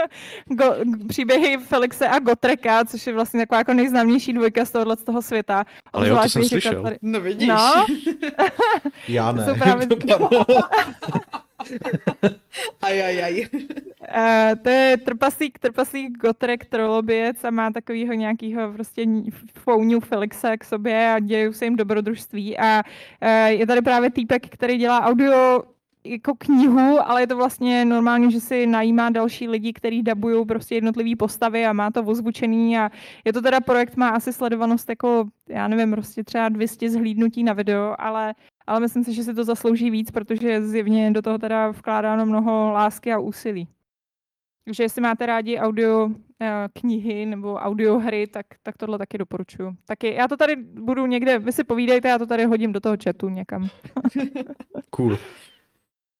[0.48, 0.74] Go,
[1.08, 5.22] příběhy Felixe a Gotreka, což je vlastně taková jako nejznámější dvojka z tohohle z toho
[5.22, 5.64] světa.
[5.92, 6.82] Ale jo, to jsem slyšel.
[6.82, 6.96] Tady...
[7.02, 7.48] No vidíš.
[7.48, 7.86] No.
[9.08, 9.44] Já ne.
[9.44, 9.88] Jsou právě...
[12.82, 13.46] aj, aj, aj.
[14.08, 19.04] Uh, to je trpaslík, trpaslík Gotrek, troloběc a má takovýho nějakýho prostě
[19.54, 22.82] fouňu Felixa k sobě a dějí se jim dobrodružství a
[23.22, 25.62] uh, je tady právě týpek, který dělá audio
[26.08, 30.74] jako knihu, ale je to vlastně normálně, že si najímá další lidi, kteří dabují prostě
[30.74, 32.90] jednotlivé postavy a má to ozvučený a
[33.24, 37.52] je to teda projekt, má asi sledovanost jako, já nevím, prostě třeba 200 zhlídnutí na
[37.52, 38.34] video, ale,
[38.66, 42.70] ale myslím si, že si to zaslouží víc, protože zjevně do toho teda vkládáno mnoho
[42.72, 43.68] lásky a úsilí.
[44.68, 46.08] Takže jestli máte rádi audio
[46.40, 49.72] eh, knihy nebo audio hry, tak, tak tohle taky doporučuju.
[49.86, 52.96] Taky já to tady budu někde, vy si povídejte, já to tady hodím do toho
[53.04, 53.68] chatu někam.
[54.90, 55.18] cool.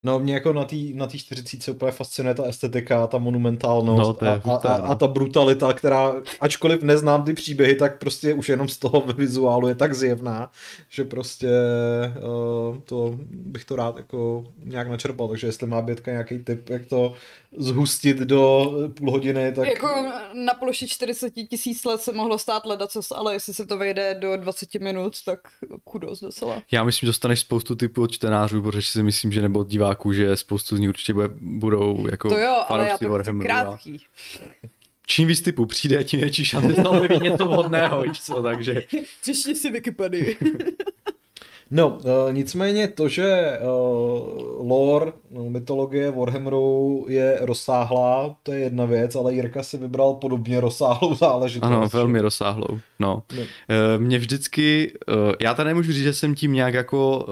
[0.02, 4.28] No mě jako na té na tý 40 úplně fascinuje ta estetika, ta monumentálnost no,
[4.28, 8.48] je a, a, a, a ta brutalita, která, ačkoliv neznám ty příběhy, tak prostě už
[8.48, 10.50] jenom z toho vizuálu je tak zjevná,
[10.88, 11.48] že prostě
[12.16, 16.87] uh, to bych to rád jako nějak načerpal, takže jestli má Bětka nějaký tip, jak
[16.87, 17.14] to
[17.56, 19.68] zhustit do půl hodiny, tak...
[19.68, 24.14] Jako na ploši 40 tisíc let se mohlo stát ledacos, ale jestli se to vejde
[24.14, 25.40] do 20 minut, tak
[25.84, 26.62] kudos docela.
[26.70, 30.12] Já myslím, že dostaneš spoustu typů od čtenářů, protože si myslím, že nebo od diváků,
[30.12, 34.04] že spoustu z nich určitě bude, budou jako To jo, ale já to chci krátký.
[35.06, 38.82] Čím víc typů přijde, tím větší šance tam objeví něco hodného, víš co, takže...
[39.22, 40.37] Přečti si Wikipedii.
[41.70, 48.85] No, uh, nicméně to, že uh, lore, no, mytologie Warhammeru je rozsáhlá, to je jedna
[48.85, 51.70] věc, ale Jirka si vybral podobně rozsáhlou záležitost.
[51.70, 53.22] Ano, velmi rozsáhlou, no.
[53.37, 53.42] no.
[53.42, 53.46] Uh,
[54.02, 54.92] mě vždycky,
[55.40, 57.26] já tady nemůžu říct, že jsem tím nějak jako,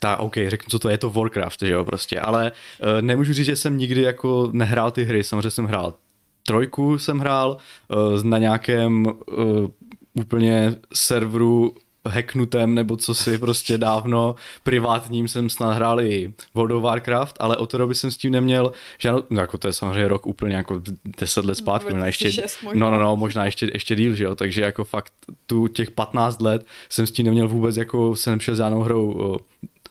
[0.00, 2.52] ta, OK, řeknu, co to je, to Warcraft, že jo, prostě, ale
[3.00, 5.94] nemůžu říct, že jsem nikdy jako nehrál ty hry, samozřejmě jsem hrál
[6.46, 7.56] trojku jsem hrál
[8.22, 9.06] na nějakém
[10.14, 16.82] úplně serveru hacknutém nebo co si prostě dávno privátním jsem snad hrál i World of
[16.82, 20.08] Warcraft, ale od té doby jsem s tím neměl žádnou, no jako to je samozřejmě
[20.08, 20.82] rok úplně jako
[21.20, 22.42] 10 let zpátky, možná ještě,
[22.74, 25.12] no, no, no, možná ještě, ještě díl, že jo, takže jako fakt
[25.46, 29.38] tu těch 15 let jsem s tím neměl vůbec jako jsem šel s žádnou hrou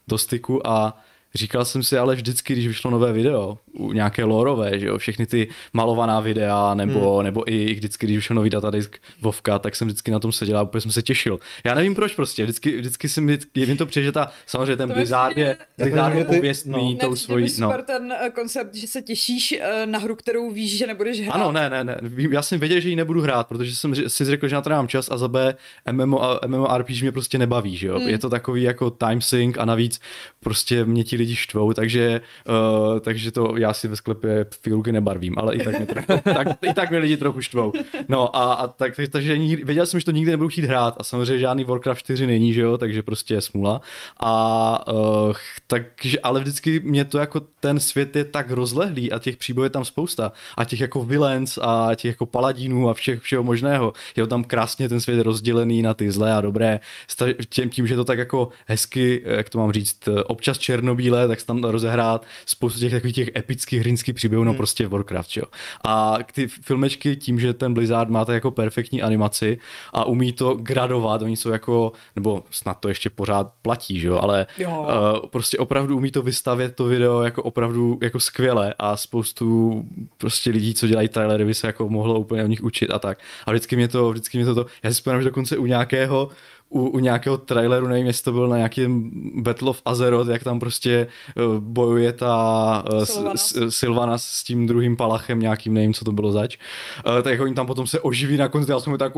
[0.08, 0.98] do styku a
[1.36, 3.58] Říkal jsem si ale vždycky, když vyšlo nové video,
[3.94, 7.26] nějaké lorové, že jo, všechny ty malovaná videa, nebo, hmm.
[7.26, 10.62] nebo i vždycky, když vyšel nový datadisk Vovka, tak jsem vždycky na tom seděl a
[10.62, 11.40] úplně jsem se těšil.
[11.64, 13.38] Já nevím proč prostě, vždycky, vždycky si mi,
[13.68, 17.08] mi to přijde, že ta, samozřejmě ten Blizzard je, Blizzard je pověstný no.
[17.08, 17.74] tou svojí, no.
[17.86, 21.36] ten eh, koncept, že se těšíš eh, na hru, kterou víš, že nebudeš hrát.
[21.36, 21.98] Ano, ne, ne, ne,
[22.32, 24.88] já jsem věděl, že ji nebudu hrát, protože jsem si řekl, že na to nemám
[24.88, 25.56] čas a za B
[25.92, 28.00] MMO, MMORPG mě prostě nebaví, že jo.
[28.00, 28.10] Hmm.
[28.10, 30.00] Je to takový jako time sync a navíc
[30.40, 35.36] prostě mě ti lidi štvou, takže, uh, takže to já si ve sklepě figurky nebarvím,
[35.38, 37.74] ale i tak mě, trochu, tak, i tak mě lidi trochu štvou.
[38.08, 41.04] No a, a tak, takže nikdy, věděl jsem, že to nikdy nebudu chtít hrát a
[41.04, 43.82] samozřejmě žádný Warcraft 4 není, že jo, takže prostě je smula.
[44.20, 45.34] A uh,
[45.68, 49.70] takže, ale vždycky mě to jako ten svět je tak rozlehlý a těch příběhů je
[49.70, 53.94] tam spousta a těch jako villains a těch jako paladínů a všech, všeho možného.
[54.16, 56.80] Je tam krásně ten svět rozdělený na ty zlé a dobré.
[57.50, 61.46] Tím, tím, že to tak jako hezky, jak to mám říct, občas černobílé, tak se
[61.46, 64.58] tam rozehrát spoustu těch takových těch epických hrinských příběhů, no hmm.
[64.58, 65.44] prostě Warcraft, jo.
[65.84, 69.58] A ty filmečky tím, že ten Blizzard má tak jako perfektní animaci
[69.94, 74.20] a umí to gradovat, oni jsou jako, nebo snad to ještě pořád platí, že jo,
[74.22, 74.88] ale jo.
[75.22, 79.84] Uh, prostě opravdu umí to vystavět to video jako opravdu jako skvěle a spoustu
[80.18, 83.20] prostě lidí, co dělají trailery, by se jako mohlo úplně o nich učit a tak.
[83.46, 86.30] A vždycky mě to, vždycky mě to, to já si vzpomínám, že dokonce u nějakého
[86.70, 90.60] u, u nějakého traileru, nevím, jestli to byl na nějakém Battle of Azeroth, jak tam
[90.60, 93.04] prostě uh, bojuje ta uh,
[93.36, 96.58] s, Silvana s tím druhým palachem nějakým, nevím, co to bylo zač.
[97.08, 99.14] Uh, tak oni tam potom se oživí na konci, já jsem tak,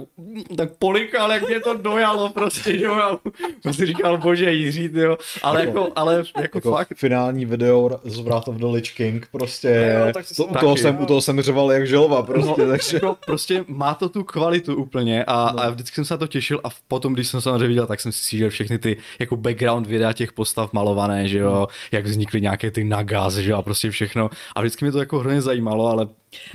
[0.57, 3.17] tak polikal, jak mě to dojalo prostě, jo, já
[3.61, 6.93] jsem si říkal, bože, Jiří, jo, ale jako, ale jako, jako fakt.
[6.95, 11.01] Finální video z Wrath of the Lich King, prostě, no, tak to, u, toho jsem,
[11.01, 12.97] u toho jsem řval jak želva, prostě, no, takže.
[12.97, 15.63] Jako, prostě má to tu kvalitu úplně a, no.
[15.63, 18.01] a vždycky jsem se na to těšil a potom, když jsem jsem samozřejmě viděl, tak
[18.01, 22.41] jsem si že všechny ty jako background videa těch postav malované, že jo, jak vznikly
[22.41, 24.29] nějaké ty nagas, že jo, a prostě všechno.
[24.55, 26.07] A vždycky mě to jako hrozně zajímalo, ale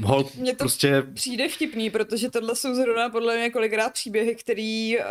[0.02, 1.02] hold, Mně to prostě...
[1.14, 5.04] přijde vtipný, protože tohle jsou zrovna podle mě kolikrát příběhy, který uh,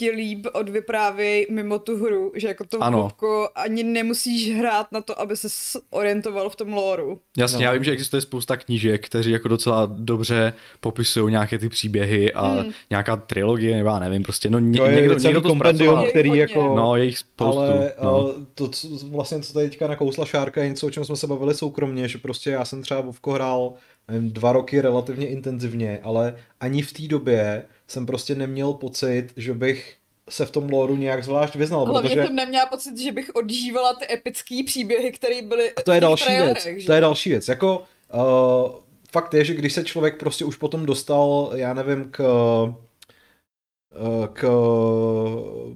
[0.00, 3.02] ti líp odvyprávěj mimo tu hru, že jako to Ano.
[3.02, 5.48] Vovko ani nemusíš hrát na to, aby se
[5.90, 7.20] orientoval v tom lóru.
[7.38, 7.64] Jasně, No.
[7.64, 12.46] já vím, že existuje spousta knížek, kteří jako docela dobře popisují nějaké ty příběhy a
[12.48, 12.72] Hmm.
[12.90, 16.06] nějaká trilogie, nebo já nevím, prostě no ně, To je někdo, někdo to zpracoval.
[16.06, 16.40] který Hodně.
[16.42, 16.74] jako...
[16.76, 17.58] No, je jich spoustu.
[17.60, 18.10] Ale no.
[18.10, 18.34] no.
[18.54, 21.54] to, co, vlastně, co tady teďka nakousla Šárka, je něco, o čem jsme se bavili
[21.54, 23.72] soukromně, že prostě já jsem třeba Vovko hrál
[24.08, 29.54] nevím, dva roky relativně intenzivně, ale ani v té době jsem prostě neměl pocit, že
[29.54, 29.96] bych
[30.28, 33.94] se v tom lóru nějak zvlášť vyznal, Hlavně protože jsem neměla pocit, že bych odžívala
[33.94, 36.86] ty epické příběhy, které byly to je další trailerech, věc, že?
[36.86, 37.82] to je další věc, jako
[38.14, 38.70] uh,
[39.12, 42.74] fakt je, že když se člověk prostě už potom dostal, já nevím, k eh,
[44.32, 44.48] k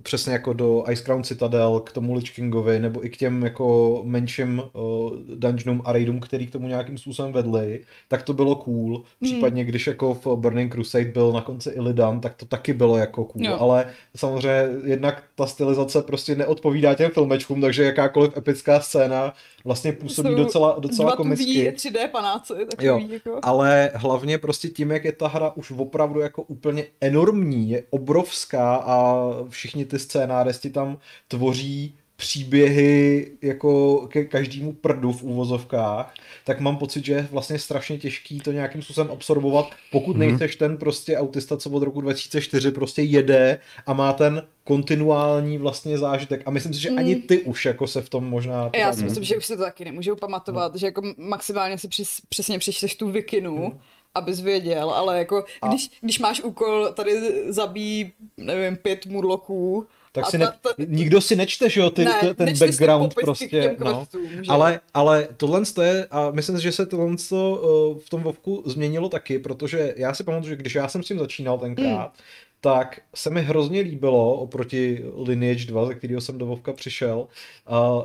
[0.02, 4.00] přesně jako do Ice Crown Citadel, k tomu Lich Kingovi, nebo i k těm jako
[4.04, 9.02] menším uh, dungeonům a raidům, který k tomu nějakým způsobem vedli, tak to bylo cool.
[9.22, 13.24] Případně když jako v Burning Crusade byl na konci Illidan, tak to taky bylo jako
[13.24, 13.56] cool, Jo.
[13.60, 19.32] ale samozřejmě jednak ta stylizace prostě neodpovídá těm filmečkům, takže jakákoliv epická scéna
[19.64, 21.70] vlastně působí Jsou docela, docela Dva komicky.
[21.70, 23.38] 3D panáci, takový Jo, jako.
[23.42, 28.74] Ale hlavně prostě tím, jak je ta hra už opravdu jako úplně enormní, je obrovská
[28.76, 29.16] a
[29.48, 36.14] všichni ty scénáristi tam tvoří příběhy jako ke každému prdu v úvozovkách,
[36.44, 40.28] tak mám pocit, že je vlastně strašně těžký to nějakým způsobem absorbovat, pokud Mhm.
[40.28, 45.98] nejseš ten prostě autista, co od roku 2004 prostě jede a má ten kontinuální vlastně
[45.98, 46.42] zážitek.
[46.46, 48.70] A myslím si, že ani ty už jako se v tom možná...
[48.76, 50.78] Já si myslím, že už se to taky nemůžou pamatovat, No.
[50.78, 53.78] že jako maximálně si přes, přesně přečteš tu vikinu, Hmm.
[54.14, 57.12] Abys věděl, ale jako A- když, když máš úkol tady
[57.48, 62.04] zabít, nevím, pět murloků, Tak si ta- ne, ta- nikdo si nečte, že jo, ty,
[62.04, 64.06] ne, ten si background prostě, no.
[64.42, 64.42] že?
[64.48, 67.62] Ale, ale tohle to je, a myslím si, že se tohle to,
[67.94, 71.06] uh, v tom Vovku změnilo taky, protože já si pamatuju, že když já jsem s
[71.06, 72.24] tím začínal tenkrát, Mm.
[72.64, 77.26] Tak se mi hrozně líbilo oproti Lineage 2, ze kterého jsem do Vovka přišel,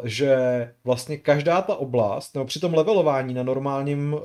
[0.03, 0.37] že
[0.83, 4.19] vlastně každá ta oblast, nebo při tom levelování na normálním uh,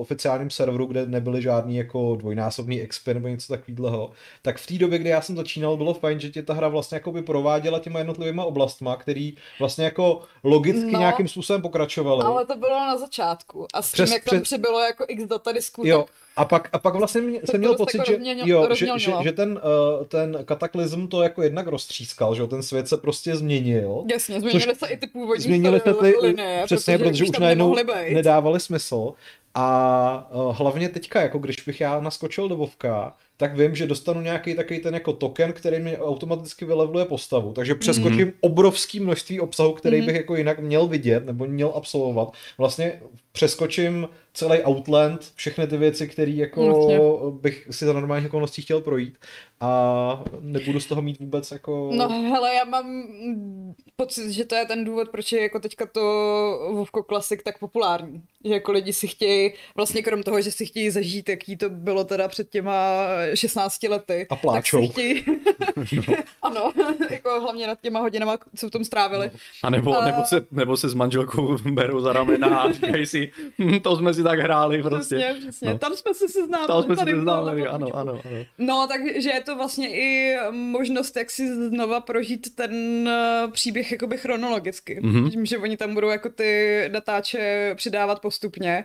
[0.00, 4.10] oficiálním serveru, kde nebyly žádný jako dvojnásobný expy nebo něco takového,
[4.42, 6.96] tak v té době, kdy já jsem začínal, bylo fajn, že tě ta hra vlastně
[6.96, 12.22] jako by prováděla těma jednotlivýma oblastma, který vlastně jako logicky No, nějakým způsobem pokračovaly.
[12.24, 13.66] ale to bylo na začátku.
[13.74, 16.68] A s tím, Přes- jak tam přes- přibylo jako x datadisků, Jo, tak a pak,
[16.72, 19.60] a pak vlastně mě, jsem měl pocit, jako že, rozměňo- jo, že, že, že ten,
[19.98, 24.04] uh, ten kataklizm to jako jednak roztřískal, že ten svět se prostě změnil.
[24.10, 27.76] jasně, změnily se i ty původní Změnili se ty, linie, přesně, protože, už tam najednou
[28.12, 29.12] nedávali smysl.
[29.58, 34.20] A uh, hlavně teďka, jako když bych já naskočil do Vovka, tak vím, že dostanu
[34.20, 37.52] nějaký takový ten jako token, který mi automaticky vylevluje postavu.
[37.52, 40.06] Takže přeskočím obrovský množství obsahu, který Mhm.
[40.06, 42.28] bych jako jinak měl vidět nebo měl absolvovat.
[42.58, 43.00] Vlastně
[43.36, 46.98] přeskočím celý Outland, všechny ty věci, které jako Jasně.
[47.40, 49.14] bych si za normálních okolností chtěl projít
[49.60, 51.90] a nebudu z toho mít vůbec jako...
[51.92, 53.02] No hele, já mám
[53.96, 56.00] pocit, že to je ten důvod, proč je jako teďka to
[56.72, 58.22] Vovko Classic tak populární.
[58.44, 62.04] Že jako lidi si chtějí, vlastně krom toho, že si chtějí zažít, jaký to bylo
[62.04, 64.26] teda před těma 16 lety.
[64.30, 64.86] A pláčou.
[64.86, 65.24] Tak si chtějí...
[66.42, 66.72] ano,
[67.10, 69.30] jako hlavně nad těma hodinama, co v tom strávili.
[69.62, 73.25] A nebo, A- nebo, se, nebo se s manželkou berou za ramena a říkají si,
[73.82, 75.16] to jsme si tak hráli prostě.
[75.16, 75.68] Přesně, přesně.
[75.68, 75.78] No.
[75.78, 76.66] Tam jsme se seznámili.
[76.66, 78.44] Tam jsme tomhle znali, ano, ano, ano.
[78.58, 84.16] No, takže je to vlastně i možnost, jak si znova prožít ten eh, příběh jakoby
[84.18, 85.00] chronologicky.
[85.02, 85.16] Mhm.
[85.16, 85.30] Mm-hmm.
[85.30, 88.84] Tím, že oni tam budou jako ty datáče přidávat postupně,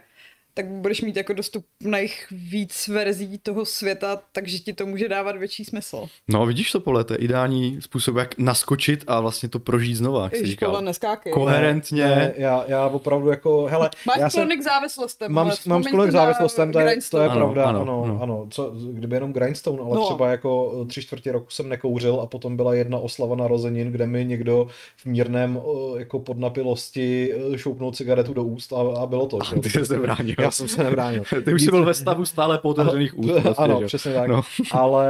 [0.54, 5.66] tak budeš mít jako dostupných víc verzí toho světa, takže ti to může dávat větší
[5.66, 6.08] smysl.
[6.28, 10.24] No vidíš to, Pole, to je ideální způsob, jak naskočit a vlastně to projít znova,
[10.24, 10.82] jak jsi říkal.
[10.82, 11.34] neskákej.
[11.34, 12.04] Koherentně.
[12.04, 15.32] Ne, já, já opravdu jako, hele, Máš já jsem, k závislostem.
[15.32, 17.28] mám, mám vzpomeň sklon k závislostem, to je, to je.
[17.28, 18.48] Ano, pravda, ano, ano, ano, ano.
[18.50, 20.06] co, kdyby jenom Grindstone, ale No.
[20.06, 24.26] třeba jako tři čtvrtě roku jsem nekouřil a potom byla jedna oslava narozenin, kde mi
[24.26, 29.40] někdo v mírném o, jako podnapilosti eh, šoupnul cigaretu do úst a, a bylo to.
[29.50, 30.36] že A ty se bránil.
[30.42, 31.24] Já jsem se nebránil.
[31.46, 33.32] Ty už jsi byl ve stavu stále po otevřených úst.
[33.32, 33.86] Prostě, ano, že?
[33.86, 34.28] přesně tak.
[34.28, 34.42] No.
[34.72, 35.08] Ale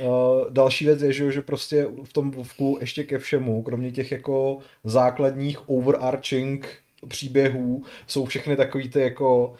[0.00, 4.12] uh, další věc je, že, že prostě v tom Vovku ještě ke všemu, kromě těch
[4.12, 6.68] jako základních overarching
[7.08, 9.54] příběhů, jsou všechny takový ty jako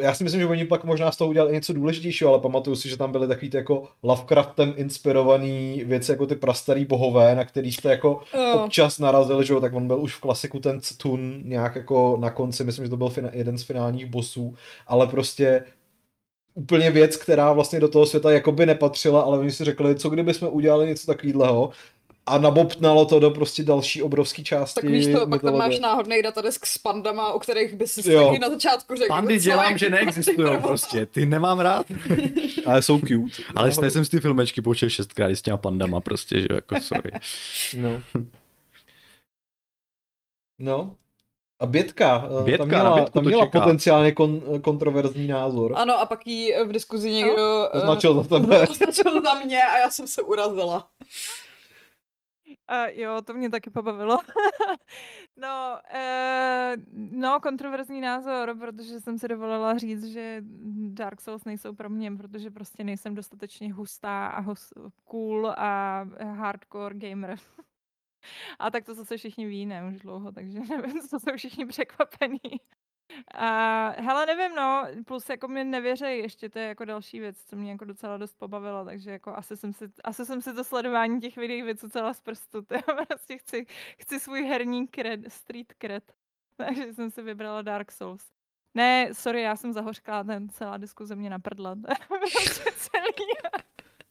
[0.00, 2.88] já si myslím, že oni pak možná z toho udělali něco důležitějšího, ale pamatuju si,
[2.88, 7.72] že tam byly takový ty jako Lovecraftem inspirovaný věci, jako ty prastarý bohové, na který
[7.72, 8.60] jste jako Jo.
[8.64, 12.30] občas narazil, že jo, tak on byl už v klasiku ten Tun nějak jako na
[12.30, 14.54] konci, myslím, že to byl fina- jeden z finálních bossů,
[14.86, 15.64] ale prostě
[16.54, 20.34] úplně věc, která vlastně do toho světa jakoby nepatřila, ale oni si řekli, co kdyby
[20.34, 21.70] jsme udělali něco takového
[22.26, 26.22] a nabobtnalo to do prostě další obrovský části Tak víš to, pak tam máš náhodný
[26.22, 29.08] datadesk s pandama, o kterých by si taky na začátku řekl.
[29.08, 31.86] Pandy dělám, že neexistují prostě, ty nemám rád.
[32.66, 33.42] Ale jsou cute.
[33.56, 36.80] Ale já jsem si ty filmečky poučil šestkrát s těma pandama prostě, že jo, jako
[36.80, 37.10] sorry.
[37.76, 38.02] No.
[40.58, 40.94] No.
[41.60, 43.60] A Bětka, eh, Bětka, tam měla, tam měla čeká.
[43.60, 45.72] potenciálně kon, kontroverzní názor.
[45.76, 47.68] Ano, a pak jí v diskuzi někdo...
[47.74, 48.68] eh, Označil za tebe.
[48.68, 50.88] Označil za mě a já jsem se urazila.
[52.70, 54.18] Uh, jo, to mě taky pobavilo.
[55.36, 60.42] no, uh, no, kontroverzní názor, protože jsem si dovolila říct, že
[60.88, 66.94] Dark Souls nejsou pro mě, protože prostě nejsem dostatečně hustá a hus- cool a hardcore
[66.94, 67.36] gamer.
[68.58, 72.60] a tak to zase všichni ví, ne, už dlouho, takže nevím, co jsou všichni překvapení.
[73.34, 77.56] A hele, nevím, no, plus jako mi nevěřej, ještě to je jako další věc, co
[77.56, 81.20] mě jako docela dost pobavilo, takže jako asi jsem si, asi jsem si to sledování
[81.20, 82.76] těch videí vycucala z prstu, to
[83.06, 83.66] prostě chci,
[83.98, 86.12] chci svůj herní cred, street cred,
[86.56, 88.30] takže jsem si vybrala Dark Souls.
[88.74, 91.74] Ne, sorry, já jsem zahořklá, ten celá diskuze mě naprdla,
[92.08, 93.06] prostě celý.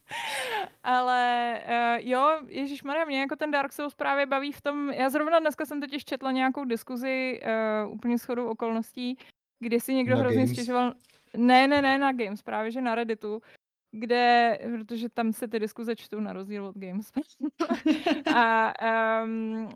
[0.84, 5.10] Ale uh, jo, Ježíš Maria, mě jako ten Dark Souls právě baví v tom, já
[5.10, 7.39] zrovna dneska jsem totiž četla nějakou diskuzi
[7.86, 9.18] uh, úplně shodou okolností,
[9.60, 10.51] kdy si někdo Na hrozně Games?
[10.51, 10.93] stěžoval,
[11.38, 13.41] ne, ne, ne na Games, právě že na Redditu,
[13.91, 17.12] kde, protože tam se ty diskuze čtou na rozdíl od Games.
[18.36, 18.74] a
[19.24, 19.70] um,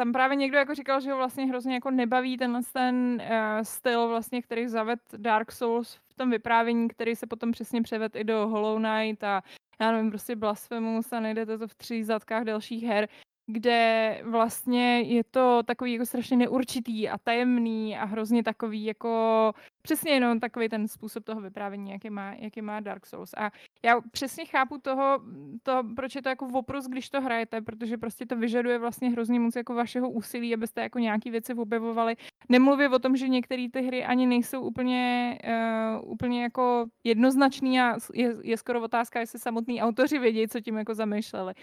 [0.00, 4.08] tam právě někdo jako říkal, že ho vlastně hrozně jako nebaví tenhle ten uh, styl
[4.08, 8.48] vlastně, který zaved Dark Souls v tom vyprávění, který se potom přesně převed i do
[8.48, 9.42] Hollow Knight a
[9.80, 13.08] já nevím, prostě Blasphemous a najdete to v tří zadkách dalších her,
[13.52, 20.12] kde vlastně je to takový jako strašně neurčitý a tajemný a hrozně takový jako přesně
[20.12, 23.34] jenom takový ten způsob toho vyprávění, jaký má, jaký má Dark Souls.
[23.36, 23.50] A
[23.84, 25.20] já přesně chápu toho,
[25.62, 29.40] to, proč je to jako oprus, když to hrajete, protože prostě to vyžaduje vlastně hrozně
[29.40, 32.16] moc jako vašeho úsilí, abyste jako nějaký věci objevovali.
[32.48, 37.96] Nemluvě o tom, že některé ty hry ani nejsou úplně, uh, úplně jako jednoznačný a
[38.14, 41.54] je, je skoro otázka, jestli samotní autoři vědí, co tím jako zamýšleli.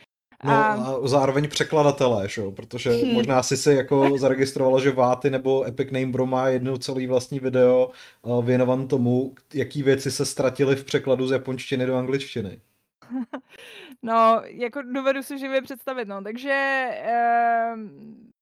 [0.43, 3.13] No a zároveň překladatelé, že protože Hmm.
[3.13, 7.39] možná si se jako zaregistrovala, že Váty nebo Epic Name Bro má jedno celý vlastní
[7.39, 7.91] video
[8.41, 12.61] věnovan tomu, jaký věci se ztratily v překladu z japonštiny do angličtiny.
[14.01, 16.87] No, jako dovedu si živě představit, no, takže,
[17.73, 17.79] uh,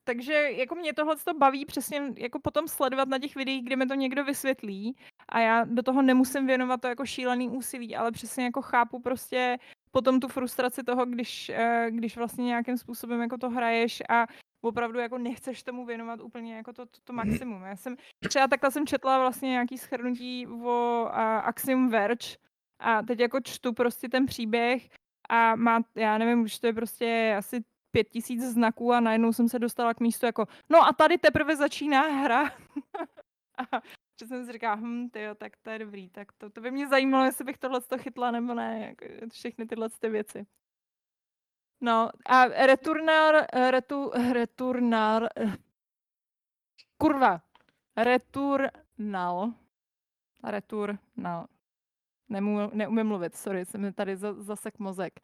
[0.04, 3.86] takže jako mě tohle to baví přesně jako potom sledovat na těch videích, kde mi
[3.86, 4.96] to někdo vysvětlí
[5.30, 9.58] a já do toho nemusím věnovat to jako šílený úsilí, ale přesně jako chápu prostě
[9.96, 14.28] potom tu frustraci toho, když, uh, když vlastně nějakým způsobem jako to hraješ a
[14.62, 17.64] opravdu jako nechceš tomu věnovat úplně jako to, to, to maximum.
[17.64, 17.96] Já jsem
[18.28, 21.18] třeba takhle jsem četla vlastně nějaký schrnutí o uh,
[21.48, 22.36] Axiom Verge
[22.80, 24.90] a teď jako čtu prostě ten příběh
[25.30, 29.50] a má, já nevím, už to je prostě asi pět tisíc znaků a najednou jsem
[29.50, 32.44] se dostala k místu jako, no a tady teprve začíná hra.
[33.72, 33.82] a
[34.20, 36.88] že jsem si říkala, hm, tyjo, tak to je dobrý, tak to, to by mě
[36.88, 40.46] zajímalo, jestli bych tohle to chytla nebo ne, jako všechny tyhle ty věci.
[41.82, 45.28] No a Returnal, retu, Returnal,
[46.98, 47.42] kurva,
[47.98, 49.54] Returnal,
[50.44, 51.48] Returnal,
[52.30, 55.20] Nemů, neumím mluvit, sorry, se mi tady zasek mozek.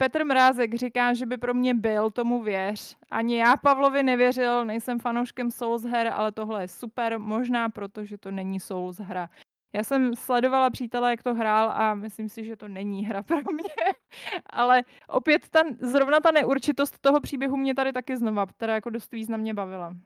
[0.00, 2.96] Petr Mrázek říká, že by pro mě byl, tomu věř.
[3.10, 8.18] Ani já Pavlovi nevěřil, nejsem fanouškem Souls her, ale tohle je super, možná proto, že
[8.18, 9.30] to není Souls hra.
[9.72, 13.36] Já jsem sledovala přítele, jak to hrál a myslím si, že to není hra pro
[13.36, 13.94] mě.
[14.46, 19.12] ale opět ta, zrovna ta neurčitost toho příběhu mě tady taky znova, teda jako dost
[19.12, 19.96] významně bavila.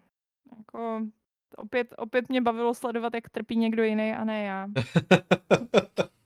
[0.59, 1.03] Jako,
[1.57, 4.69] opět, opět mě bavilo sledovat, jak trpí někdo jiný a ne já.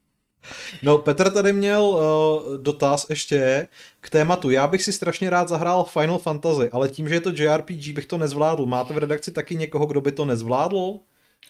[0.82, 3.68] No, Petr tady měl uh, dotaz ještě
[4.00, 4.50] k tématu.
[4.50, 8.06] Já bych si strašně rád zahrál Final Fantasy, ale tím, že je to JRPG, bych
[8.06, 8.66] to nezvládl.
[8.66, 10.94] Máte v redakci taky někoho, kdo by to nezvládl?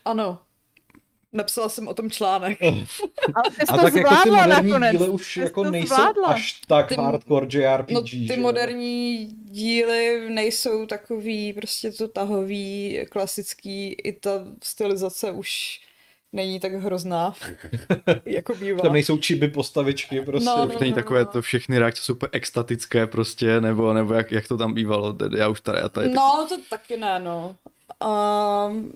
[0.05, 0.39] Ano.
[1.33, 2.59] Napsala jsem o tom článek.
[3.35, 4.93] Ale ty jsi A to tak jako ty zvládla moderní nakonec.
[4.93, 6.29] díly už Ty jako to nejsou zvládla.
[6.29, 7.91] až tak Ty- hardcore JRPG.
[7.91, 8.41] No, že ty jo?
[8.41, 14.31] moderní díly nejsou takový prostě to tahový, klasický, i ta
[14.63, 15.81] stylizace už
[16.37, 17.35] není tak hrozná,
[18.25, 18.83] jako bývá.
[18.83, 20.45] Tam nejsou čiby postavičky, prostě.
[20.47, 21.27] No, Už no, není no, takové no.
[21.27, 25.39] to všechny reakce jsou úplně extatické prostě, nebo, nebo jak, jak to tam bývalo, tedy
[25.39, 26.09] já už tady a tady.
[26.09, 27.57] No, to taky ne, no.
[28.69, 28.93] Um,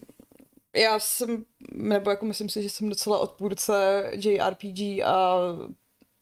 [0.76, 5.38] já jsem, nebo jako myslím si, že jsem docela odpůrce JRPG a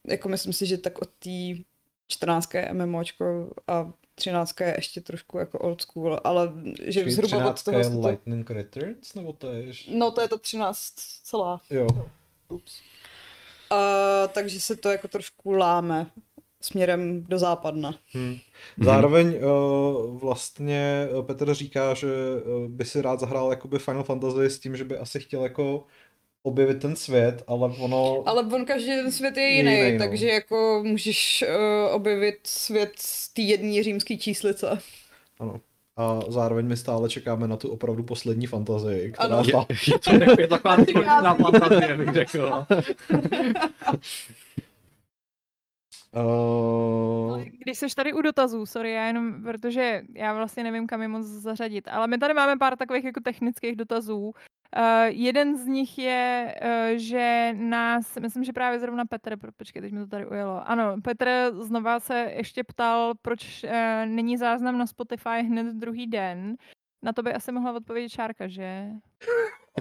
[0.07, 1.63] jako myslím si, že tak od té
[2.07, 2.49] 14.
[2.73, 4.61] MMOčko a 13.
[4.61, 6.51] je ještě trošku jako old school, ale
[6.83, 7.77] že Počkej, zhruba od 13 toho...
[7.79, 9.91] je to- Lightning Returns, nebo to je ještě...
[9.95, 10.93] No to je ta 13
[11.23, 11.61] celá.
[11.69, 11.87] Jo.
[12.49, 12.81] Ups.
[13.71, 13.77] Uh,
[14.27, 16.07] takže se to jako trošku láme.
[16.61, 17.95] směrem do západna.
[18.13, 18.37] Hmm.
[18.83, 24.59] Zároveň uh, vlastně Petr říká, že uh, by si rád zahrál jakoby Final Fantasy s
[24.59, 25.83] tím, že by asi chtěl jako
[26.43, 28.23] objevit ten svět, ale ono...
[28.25, 30.05] Ale on každý ten svět je jiný, jiný, no.
[30.05, 34.79] takže jako můžeš uh, objevit svět z té jedné římské číslice.
[35.39, 35.61] Ano.
[35.97, 39.43] A zároveň my stále čekáme na tu opravdu poslední fantazii, která Ano.
[39.47, 39.65] Je, ano.
[40.19, 40.77] je to je taková
[41.35, 42.65] fantazie, bych řekl.
[46.15, 51.07] Uh, Když seš tady u dotazů, sorry, já jenom, protože já vlastně nevím, kam je
[51.07, 54.33] moc zařadit, ale my tady máme pár takových jako technických dotazů.
[54.77, 59.91] Uh, jeden z nich je, uh, že nás, myslím, že právě zrovna Petr, počkej, teď
[59.93, 60.69] mi to tady ujelo.
[60.69, 63.69] Ano, Petr znova se ještě ptal, proč uh,
[64.05, 66.55] není záznam na Spotify hned druhý den.
[67.03, 68.85] Na to by asi mohla odpovědět Šárka, že?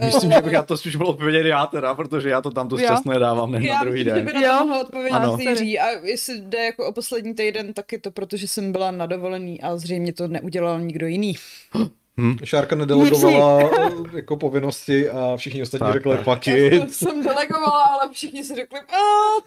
[0.04, 2.80] Myslím, že bych já to spíš byl odpovědět já teda, protože já to tam dost
[2.80, 4.24] často nedávám hned na Já druhý den.
[4.26, 4.48] by na Jo.
[4.58, 5.32] to mohla odpovědět Ano.
[5.32, 5.38] ano.
[5.42, 5.78] Jiří.
[5.78, 9.06] A jestli jde jako o poslední týden, tak je to proto, že jsem byla na
[9.06, 11.34] dovolený a zřejmě to neudělal nikdo jiný.
[12.44, 16.94] Šárka nedelegovala uh, jako povinnosti a všichni ostatní Tak, řekli fuck Já it.
[16.94, 18.96] jsem delegovala, ale všichni si řekli, a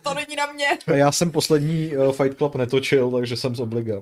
[0.02, 0.66] to není na mě.
[0.88, 3.96] A já jsem poslední uh, Fight Club netočil, takže jsem z obliga.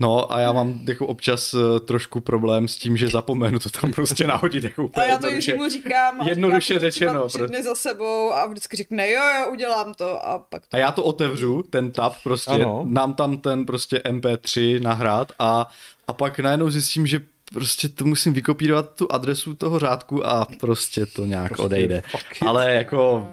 [0.00, 3.92] No a já mám jako občas uh, trošku problém s tím, že zapomenu to tam
[3.92, 5.50] prostě nahodit jako A já to jednoduše.
[5.50, 6.20] Jiřímu říkám.
[6.20, 9.94] a Jednoduše říkám řečeno, Tři pro- dny za sebou a vždycky řekne, jo, jo, udělám
[9.94, 10.76] to a pak to.
[10.76, 12.84] A já to otevřu, ten tab prostě, ano.
[12.88, 15.68] nám tam ten prostě MP3 nahrát a,
[16.08, 17.20] a pak najednou zjistím, že
[17.52, 22.02] prostě to musím vykopírovat tu adresu toho řádku a prostě to nějak Prostě odejde.
[22.46, 23.28] Ale jako,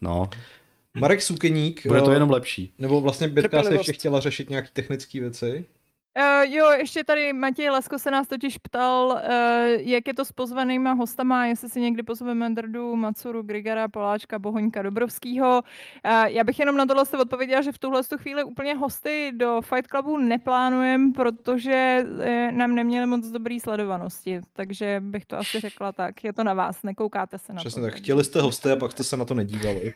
[0.00, 0.30] no,
[0.94, 2.72] Marek Sukeník, bude to uh, jenom lepší.
[2.78, 5.64] nebo vlastně Birka se ještě chtěla řešit nějaké technické věci.
[6.18, 9.20] Uh, jo, ještě tady Matěj Lesko se nás totiž ptal, uh,
[9.80, 14.82] jak je to s pozvanýma hostama, jestli si někdy pozveme Drdu, Macuru, Grigara, Poláčka, Bohoňka,
[14.82, 15.62] Dobrovskýho.
[16.04, 19.32] Uh, já bych jenom na tohle se odpověděla, že v tuhle tu chvíli úplně hosty
[19.36, 25.60] do Fight Clubu neplánujem, protože uh, nám neměli moc dobrý sledovanosti, takže bych to asi
[25.60, 26.24] řekla tak.
[26.24, 27.86] Je to na vás, nekoukáte se na Přesně to.
[27.88, 27.94] tak.
[27.96, 29.94] Chtěli jste hosty a pak jste se na to nedívali.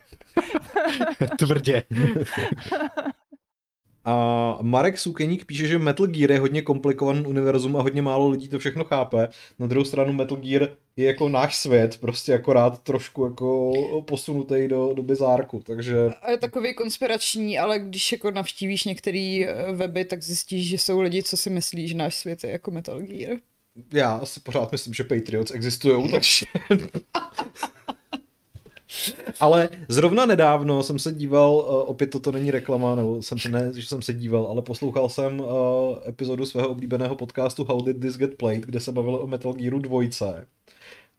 [1.39, 1.83] Tvrdě.
[4.05, 8.47] A Marek Sukeník píše, že Metal Gear je hodně komplikovaný univerzum a hodně málo lidí
[8.47, 9.27] to všechno chápe.
[9.59, 13.71] Na druhou stranu Metal Gear je jako náš svět, prostě akorát trošku jako
[14.07, 19.71] posunutý do, do bizárku, takže A je takový konspirační, ale když jako navštívíš některé eh,
[19.71, 23.01] weby, tak zjistíš, že jsou lidi, co si myslí, že náš svět je jako Metal
[23.01, 23.37] Gear.
[23.93, 26.45] já asi pořád myslím, že Patriots existují, takže...
[29.39, 33.71] Ale zrovna nedávno jsem se díval, uh, opět toto není reklama, nebo jsem se ne,
[33.75, 35.47] že jsem se díval, ale poslouchal jsem uh,
[36.07, 39.79] epizodu svého oblíbeného podcastu How Did This Get Played, kde se bavilo o Metal Gearu
[39.79, 40.01] 2.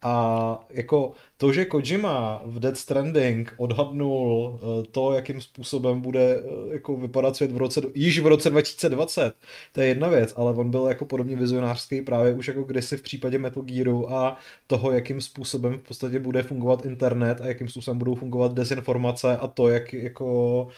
[0.02, 6.72] A jako to, že Kojima v Dead Stranding odhadnul eh, to, jakým způsobem bude eh,
[6.72, 9.34] jako vypadat svět v roce, již v roce 2020,
[9.72, 13.02] to je jedna věc, ale on byl jako podobně vizionářský právě už jako kdysi v
[13.02, 14.36] případě Metal Gearu a
[14.66, 19.46] toho, jakým způsobem v podstatě bude fungovat internet a jakým způsobem budou fungovat dezinformace a
[19.48, 20.68] to, jak jako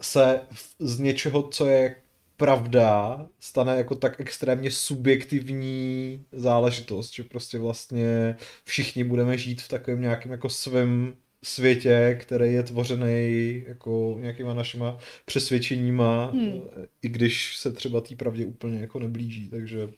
[0.00, 0.40] se
[0.78, 1.96] z něčeho, co je
[2.44, 10.00] pravda, stane jako tak extrémně subjektivní záležitost, že prostě vlastně všichni budeme žít v takovém
[10.00, 11.14] nějakém jako svém
[11.44, 16.60] světě, který je tvořený jako nějakýma našima přesvědčeníma, Hmm.
[17.02, 19.88] i když se třeba té pravdě úplně jako neblíží, takže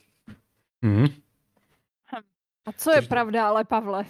[0.82, 1.06] Mhm.
[2.66, 4.04] A co je Takže- pravda, ale Pavle?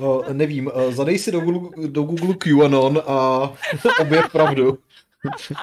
[0.00, 3.38] no, nevím, eh, zadej si do Google, do Google QAnon a
[4.00, 4.78] objev pravdu.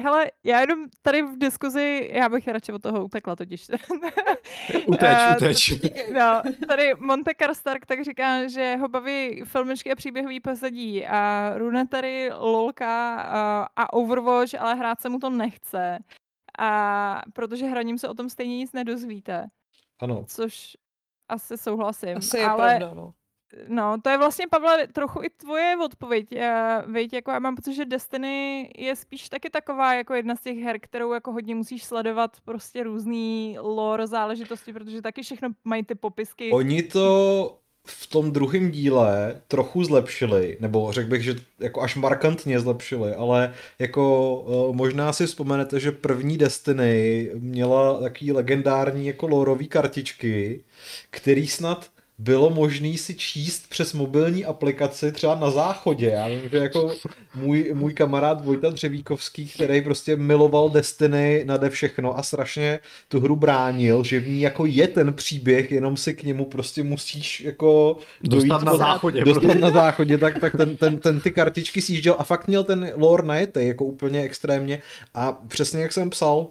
[0.00, 3.66] Hele, já jenom tady v diskuzi, já bych radši od toho utekla totiž.
[4.86, 5.72] Uteč, Eh, uteč.
[6.14, 12.30] No, tady Monte Karstark tak říká, že ho baví filmičky a příběhový pozadí a Runetary,
[12.38, 15.98] Lolka a, a Overwatch, ale hrát se mu to nechce.
[16.58, 19.46] A protože hraním se o tom stejně nic nedozvíte,
[20.00, 20.24] Ano.
[20.28, 20.76] což
[21.28, 22.16] asi souhlasím.
[22.16, 23.12] Asi je ale pravda, no.
[23.68, 26.26] No, to je vlastně, Pavle, trochu i tvoje odpověď.
[26.32, 30.42] Uh, Víť, jako já mám pocit, že Destiny je spíš taky taková jako jedna z
[30.42, 35.84] těch her, kterou jako hodně musíš sledovat prostě různý lore záležitosti, protože taky všechno mají
[35.84, 36.52] ty popisky.
[36.52, 42.60] Oni to v tom druhém díle trochu zlepšili, nebo řekl bych, že jako až markantně
[42.60, 49.68] zlepšili, ale jako uh, možná si vzpomenete, že první Destiny měla takový legendární jako lorový
[49.68, 50.64] kartičky,
[51.10, 56.06] který snad bylo možné si číst přes mobilní aplikaci třeba na záchodě.
[56.06, 56.94] Já vím, že jako
[57.34, 63.36] můj, můj kamarád Vojta Dřevíkovský, který prostě miloval Destiny nade všechno a strašně tu hru
[63.36, 67.96] bránil, že v ní jako je ten příběh, jenom si k němu prostě musíš jako
[68.20, 69.24] dostat na záchodě.
[69.24, 72.92] Dostat na záchodě, tak, tak ten, ten, ten, ty kartičky sjížděl a fakt měl ten
[72.94, 74.82] lore najetej, jako úplně extrémně
[75.14, 76.46] a přesně jak jsem psal,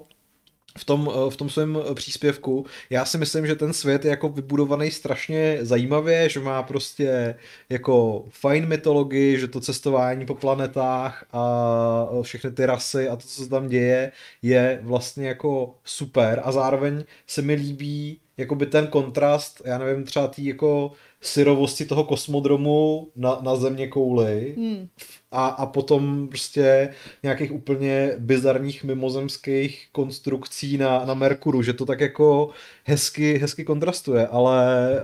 [0.78, 2.66] v tom, eh, v tom svém eh, příspěvku.
[2.90, 7.36] Já si myslím, že ten svět je jako vybudovaný strašně zajímavě, že má prostě
[7.70, 13.22] jako fajn mytologii, že to cestování po planetách a eh, všechny ty rasy a to,
[13.22, 14.12] co se tam děje,
[14.42, 20.28] je vlastně jako super a zároveň se mi líbí jakoby ten kontrast, já nevím, třeba
[20.28, 24.88] tý jako syrovosti toho kosmodromu na, na země kouli hmm.
[25.36, 26.90] A, a potom prostě
[27.24, 32.50] nějakých úplně bizarních mimozemských konstrukcí na, na Merkuru, že to tak jako
[32.84, 35.04] hezky, hezky kontrastuje, ale eh,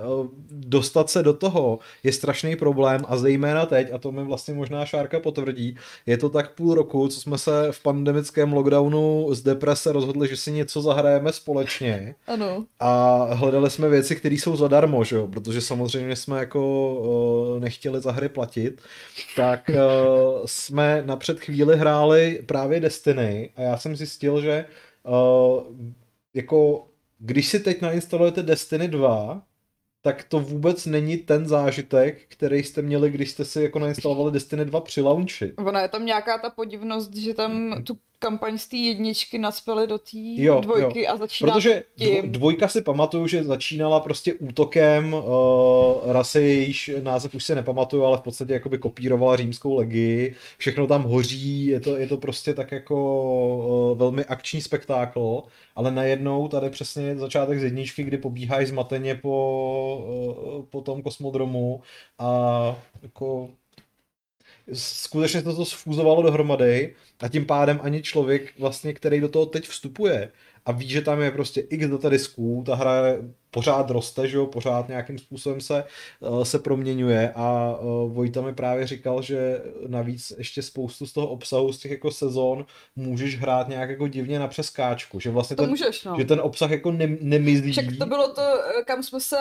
[0.51, 4.85] dostat se do toho je strašný problém a zejména teď, a to mi vlastně možná
[4.85, 5.75] Šárka potvrdí,
[6.05, 10.37] je to tak půl roku, co jsme se v pandemickém lockdownu z deprese rozhodli, že
[10.37, 12.15] si něco zahrajeme společně.
[12.31, 12.65] Ano.
[12.79, 15.27] A hledali jsme věci, které jsou zadarmo, že jo?
[15.27, 18.81] protože samozřejmě jsme jako uh, nechtěli za hry platit,
[19.35, 19.75] tak uh,
[20.45, 24.65] jsme napřed chvíli hráli právě Destiny a já jsem zjistil, že
[25.03, 25.63] uh,
[26.33, 26.87] jako
[27.19, 29.41] když si teď nainstalujete Destiny 2,
[30.01, 34.65] tak to vůbec není ten zážitek, který jste měli, když jste si jako nainstalovali Destiny
[34.65, 35.53] 2 při launchi.
[35.57, 39.97] Ona je tam nějaká ta podivnost, že tam tu kampaň z té jedničky naspěli do
[39.97, 40.17] té
[40.61, 41.13] dvojky jo.
[41.13, 42.31] a začíná Protože tím.
[42.31, 48.17] dvojka si pamatuju, že začínala prostě útokem uh, rasy, jejíž název už se nepamatuju, ale
[48.17, 50.35] v podstatě jakoby kopírovala římskou legii.
[50.57, 52.95] Všechno tam hoří, je to, je to prostě tak jako
[53.91, 55.43] uh, velmi akční spektákl,
[55.75, 60.03] ale najednou tady přesně začátek z jedničky, kdy pobíháš zmateně po,
[60.57, 61.81] uh, po tom kosmodromu
[62.19, 63.49] a jako
[64.73, 69.67] skutečně to, to sfúzovalo dohromady a tím pádem ani člověk, vlastně, který do toho teď
[69.67, 70.31] vstupuje
[70.65, 72.91] a ví, že tam je prostě x datadisků, ta hra
[73.51, 75.83] pořád roste, že jo, pořád nějakým způsobem se,
[76.19, 81.27] uh, se proměňuje a uh, Vojta mi právě říkal, že navíc ještě spoustu z toho
[81.27, 85.63] obsahu, z těch jako sezon můžeš hrát nějak jako divně na přeskáčku, že vlastně to
[85.63, 86.15] ten, můžeš, no.
[86.17, 87.71] že ten obsah jako ne, nemizí.
[87.71, 88.41] Však to bylo to,
[88.85, 89.37] kam jsme se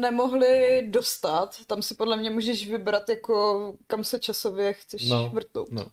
[0.00, 5.72] nemohli dostat, tam si podle mě můžeš vybrat jako kam se časově chceš no, vrtnout.
[5.72, 5.86] No.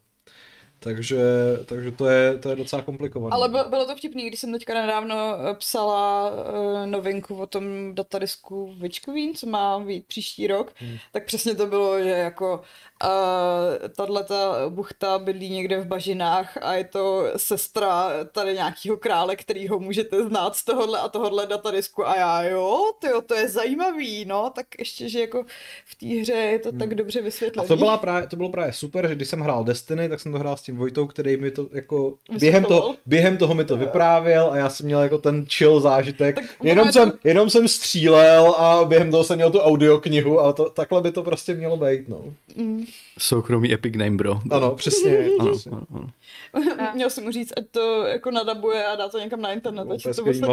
[0.86, 1.18] Takže,
[1.66, 3.34] takže to, je, to je docela komplikované.
[3.34, 7.96] Ale bylo, bylo to vtipný, když jsem teďka nedávno eh, psala uh, novinku o tom
[7.96, 9.00] datadisku Witch
[9.36, 10.98] co má být příští rok, hmm.
[11.12, 12.62] tak přesně to bylo, že jako
[13.04, 14.36] uh, tato
[14.70, 20.24] buchta bydlí někde v bažinách a je to sestra tady nějakého krále, který ho můžete
[20.24, 24.68] znát z tohohle a tohohle datadisku a já jo, tyjo, to je zajímavý, no, tak
[24.80, 25.46] ještě, že jako
[25.86, 26.80] v té hře je to hmm.
[26.80, 27.66] tak dobře vysvětlené.
[27.66, 30.32] A to, byla právě, to bylo právě super, že když jsem hrál Destiny, tak jsem
[30.32, 33.78] to hrál s tím Vojtou, který mi to jako během toho, během toho mi to
[33.78, 36.40] vyprávěl a já jsem měl jako ten chill zážitek.
[36.64, 37.18] jenom, jsem, to...
[37.24, 41.24] jenom jsem střílel a během toho jsem měl tu audioknihu a to, takhle by to
[41.24, 42.22] prostě mělo být, no.
[42.56, 42.86] Mm.
[43.20, 44.42] Soukromý epic name, bro.
[44.52, 45.18] Ano, přesně.
[45.40, 46.10] ano, ano, ano.
[46.96, 49.94] Měl jsem mu říct, ať to jako nadabuje a dá to někam na internet, no,
[49.94, 50.48] ať to jsme to,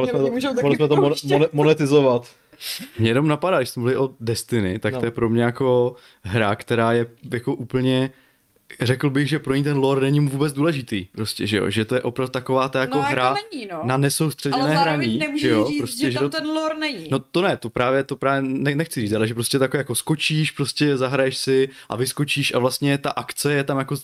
[0.63, 2.27] mohli jsme to mon- monetizovat.
[2.99, 5.01] Mě jenom napadá, když jsme mluvili o Destiny, tak no.
[5.01, 8.11] to je pro mě jako hra, která je jako úplně
[8.81, 11.95] řekl bych, že pro ní ten lore není vůbec důležitý, prostě, že jo, že to
[11.95, 13.81] je opravdu taková ta jako no, hra jako není, no.
[13.85, 17.07] na nesoustředěné ale hraní, že jo, říct, prostě, že tam to, ten lore není.
[17.11, 19.95] No to ne, to právě, to právě ne, nechci říct, ale že prostě takové jako
[19.95, 23.97] skočíš, prostě zahraješ si a vyskočíš a vlastně ta akce je tam jako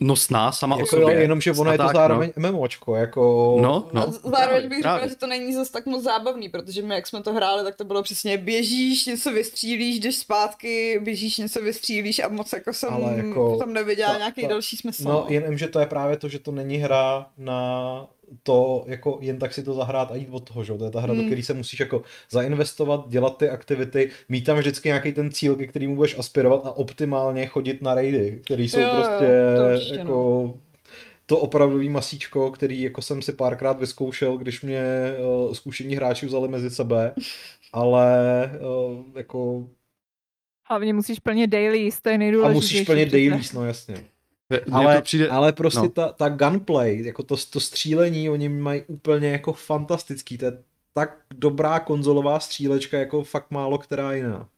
[0.00, 1.14] nosná sama jako o sobě.
[1.14, 2.52] Jenom, že ono je to zároveň no.
[2.52, 3.56] MMOčko, jako...
[3.60, 4.02] No, no.
[4.02, 7.22] A zároveň bych řekla, že to není zase tak moc zábavný, protože my, jak jsme
[7.22, 12.28] to hráli, tak to bylo přesně běžíš, něco vystřílíš, jdeš zpátky, běžíš, něco vystřílíš a
[12.28, 15.08] moc jako jsem ale jako tam neviděla nějaký další smysl.
[15.08, 18.08] No, jenom, že to je právě to, že to není hra na
[18.42, 20.74] to jako jen tak si to zahrát a jít od toho, že?
[20.74, 21.16] To je ta hra, mm.
[21.16, 21.30] do hmm.
[21.30, 25.66] které se musíš jako zainvestovat, dělat ty aktivity, mít tam vždycky nějaký ten cíl, ke
[25.66, 30.42] kterému budeš aspirovat a optimálně chodit na raidy, které jsou jo, prostě jo, určitě, jako
[30.46, 30.54] no.
[31.26, 34.82] to opravdový masíčko, který jako jsem si párkrát vyzkoušel, když mě
[35.18, 37.14] uh, zkušení hráči vzali mezi sebe,
[37.72, 39.66] ale uh, jako
[40.68, 42.56] Hlavně musíš plnit dailies, to je nejdůležitější.
[42.56, 44.04] A musíš plnit dailies, no jasně.
[44.72, 45.28] Ale, přijde...
[45.28, 45.88] ale prostě no.
[45.88, 50.58] ta, ta gunplay, jako to, to střílení, oni mají úplně jako fantastický, to je
[50.94, 54.48] tak dobrá konzolová střílečka, jako fakt málo která jiná.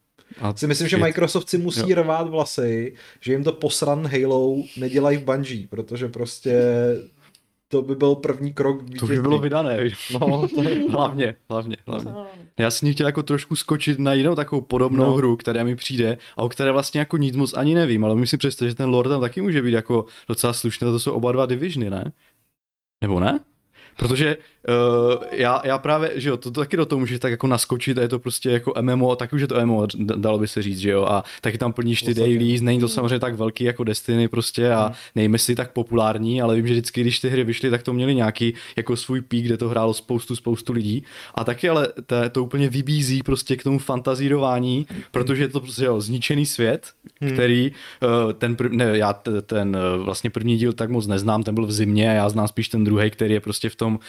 [0.41, 1.95] A si myslím, že Microsoft si musí jo.
[1.95, 6.61] rvát vlasy, že jim to posran Halo nedělají v Bungie, protože prostě
[7.71, 8.81] to by byl první krok.
[8.99, 9.77] To už by bylo vydané.
[10.19, 10.89] No, to je...
[10.89, 12.11] hlavně, hlavně, hlavně.
[12.59, 15.13] Já jsem chtěl jako trošku skočit na jinou takovou podobnou no.
[15.13, 18.37] hru, která mi přijde a o které vlastně jako nic moc ani nevím, ale myslím
[18.37, 21.45] přesto, že ten lore tam taky může být jako docela slušný, to jsou oba dva
[21.45, 22.11] divisiony, ne?
[23.01, 23.39] Nebo ne?
[23.97, 24.37] Protože
[24.67, 27.97] uh, já, já právě, že jo, to, to taky do toho můžeš tak jako naskočit
[27.97, 30.79] a je to prostě jako MMO, tak už je to MMO, dalo by se říct,
[30.79, 34.27] že jo, a taky tam plníš ty dailies, není to samozřejmě tak velký jako Destiny
[34.27, 34.95] prostě a hmm.
[35.15, 38.15] nejme si tak populární, ale vím, že vždycky, když ty hry vyšly, tak to měli
[38.15, 41.03] nějaký jako svůj pík, kde to hrálo spoustu, spoustu lidí
[41.35, 45.85] a taky ale to, to úplně vybízí prostě k tomu fantazírování, protože je to prostě
[45.85, 46.87] jo, zničený svět,
[47.21, 47.31] hmm.
[47.31, 47.71] který
[48.03, 49.13] uh, ten, prv, ne, já
[49.45, 52.69] ten uh, vlastně první díl tak moc neznám, ten byl v zimě, já znám spíš
[52.69, 53.99] ten druhý, který je prostě v tom tom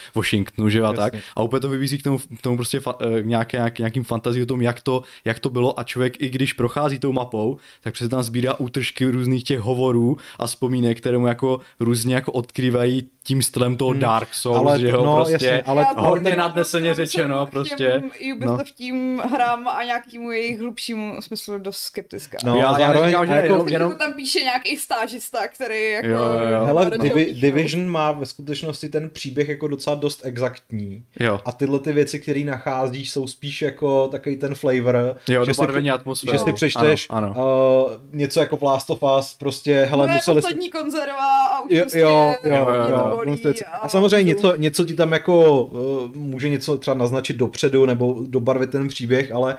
[0.41, 1.13] Washingtonu, že a tak.
[1.35, 4.43] A úplně to vybízí k tomu, k tomu prostě fa, eh, nějaké, nějak, nějakým fantazii
[4.43, 7.93] o tom, jak to, jak to bylo a člověk, i když prochází tou mapou, tak
[7.93, 13.09] přece tam sbírá útržky různých těch hovorů a vzpomínek, které mu jako různě jako odkrývají
[13.23, 13.99] tím stylem toho hmm.
[13.99, 18.03] Dark Souls, ale, že jo, no, prostě jasně, ale hodně nadneseně řečeno, prostě.
[18.33, 18.75] Ubisoft no.
[18.75, 22.37] tím hrám a nějakýmu jejich hlubšímu smyslu dost skeptická.
[22.45, 23.95] No, já, já neříkám, že jako, jenom...
[23.95, 26.07] tam píše nějaký stážista, který jako...
[26.07, 26.65] Jo, jo.
[26.65, 31.03] Hele, Divi- Division má ve skutečnosti ten příběh jako docela dost exaktní.
[31.19, 31.39] Jo.
[31.45, 35.17] A tyhle ty věci, které nacházíš, jsou spíš jako takový ten flavor.
[35.29, 36.37] Jo, že si, atmosféry.
[36.37, 37.85] Že si přečteš ano, ano.
[37.85, 40.41] Uh, něco jako Last of Us, prostě, hele, no museli...
[40.41, 41.99] poslední konzerva a už jo, prostě...
[41.99, 43.53] Jo, jo, jo, jo, jo.
[43.73, 48.15] A, a samozřejmě něco, něco ti tam jako uh, může něco třeba naznačit dopředu nebo
[48.27, 49.57] dobarvit ten příběh, ale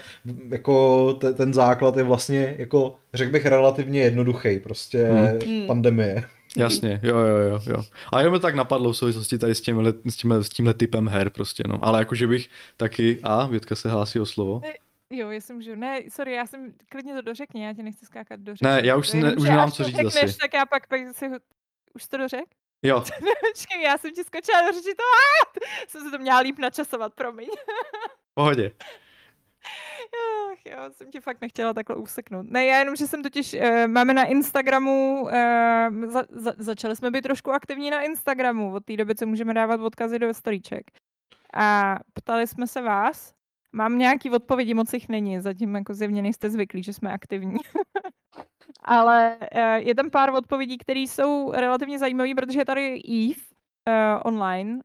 [0.49, 5.05] jako te, ten základ je vlastně jako, řekl bych, relativně jednoduchý, prostě
[5.45, 5.67] hmm.
[5.67, 6.25] pandemie.
[6.57, 7.85] Jasně, jo, jo, jo, jo.
[8.13, 11.31] A jenom tak napadlo v souvislosti tady s, tímhle, s, tímhle, s tímhle typem her
[11.31, 11.79] prostě, no.
[11.83, 14.61] Ale jakože bych taky, a Větka se hlásí o slovo.
[15.11, 15.75] Jo, jestli můžu.
[15.75, 18.65] Ne, sorry, já jsem klidně to dořekni, já tě nechci skákat do řeči.
[18.65, 20.39] Ne, já už, ne, už nemám co říct řekneš, asi.
[20.39, 21.27] tak já pak, pak si
[21.95, 22.45] už to dořek?
[22.83, 23.01] Jo.
[23.55, 25.03] Počkej, já jsem ti skočila do řeči, to
[25.89, 27.49] jsem se to měla líp načasovat, promiň.
[28.35, 28.73] Pohodě.
[30.53, 32.47] Ach, jo, jsem tě fakt nechtěla takhle úseknout.
[32.51, 35.31] Ne, já jenom, že jsem totiž, uh, máme na Instagramu, uh,
[36.07, 39.81] za, za, začali jsme být trošku aktivní na Instagramu od té doby, co můžeme dávat
[39.81, 40.91] odkazy do storíček.
[41.55, 43.35] A ptali jsme se vás,
[43.73, 47.59] mám nějaký odpovědi, moc jich není, zatím jako zjevně nejste zvyklí, že jsme aktivní.
[48.85, 53.52] Ale uh, je tam pár odpovědí, které jsou relativně zajímavé, protože je tady Eve
[54.25, 54.81] online, uh,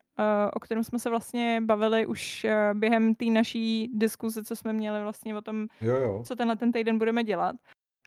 [0.53, 5.01] o kterém jsme se vlastně bavili už uh, během té naší diskuze, co jsme měli
[5.01, 6.23] vlastně o tom, jo, jo.
[6.27, 7.55] co tenhle ten týden budeme dělat.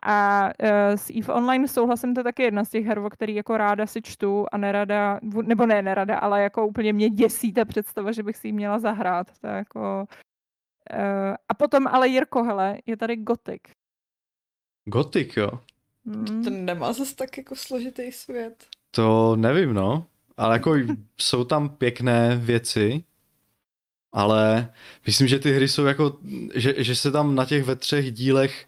[0.03, 3.34] A uh, s EVE Online souhlasím, to je taky jedna z těch her, o který
[3.34, 7.64] jako ráda si čtu a nerada, nebo ne nerada, ale jako úplně mě děsí ta
[7.64, 9.26] představa, že bych si ji měla zahrát.
[9.41, 10.05] To jako...
[10.95, 13.62] Uh, a potom ale Jirko, hele, je tady Gothic.
[14.84, 15.51] Gothic, jo?
[16.07, 16.45] Hmm.
[16.45, 18.66] Ten nemá zase tak jako složitý svět.
[18.91, 20.07] To nevím, no.
[20.37, 20.74] Ale jako
[21.20, 23.05] jsou tam pěkné věci,
[24.12, 24.68] ale
[25.07, 26.18] myslím, že ty hry jsou jako,
[26.55, 28.66] že, že se tam na těch ve třech dílech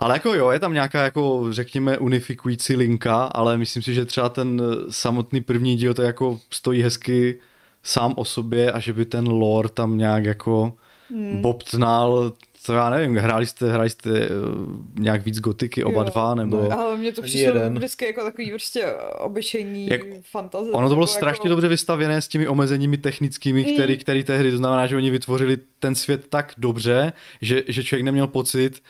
[0.00, 4.28] ale jako jo, je tam nějaká jako, řekněme, unifikující linka, ale myslím si, že třeba
[4.28, 7.40] ten samotný první díl to jako stojí hezky
[7.82, 10.72] sám o sobě a že by ten lore tam nějak jako
[11.10, 11.42] hmm.
[11.42, 12.32] bobtnal
[12.62, 14.26] co já nevím, hráli jste, hráli jste uh,
[14.98, 16.68] nějak víc gotiky, oba jo, dva, nebo...
[16.68, 17.74] Ne, ale mě to přišlo jeden.
[17.74, 18.86] vždycky jako takový prostě
[19.18, 20.00] obyčejný Jak,
[20.30, 20.72] fantazie.
[20.72, 21.14] Ono to bylo jako...
[21.14, 23.74] strašně dobře vystavěné s těmi omezeními technickými, mm.
[23.74, 27.84] který, který té hry, to znamená, že oni vytvořili ten svět tak dobře, že, že
[27.84, 28.82] člověk neměl pocit,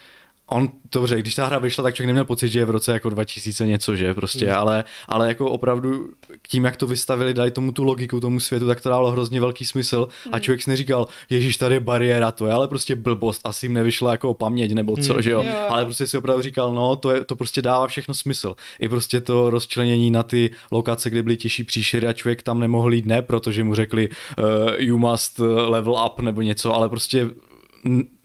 [0.51, 3.11] on, dobře, když ta hra vyšla, tak člověk neměl pocit, že je v roce jako
[3.11, 4.53] 2000 něco, že prostě, mm.
[4.53, 6.09] ale, ale jako opravdu
[6.49, 9.65] tím, jak to vystavili, dali tomu tu logiku, tomu světu, tak to dalo hrozně velký
[9.65, 10.35] smysl mm.
[10.35, 10.43] a hmm.
[10.43, 14.11] člověk si neříkal, ježíš, tady je bariéra, to je ale prostě blbost, asi jim nevyšla
[14.11, 15.23] jako paměť nebo co, mm.
[15.23, 15.43] že jo?
[15.43, 18.55] jo, ale prostě si opravdu říkal, no, to, je, to prostě dává všechno smysl.
[18.81, 22.95] I prostě to rozčlenění na ty lokace, kde byly těžší příšery a člověk tam nemohl
[22.95, 24.45] jít, ne, protože mu řekli, uh,
[24.79, 27.31] you must level up nebo něco, ale prostě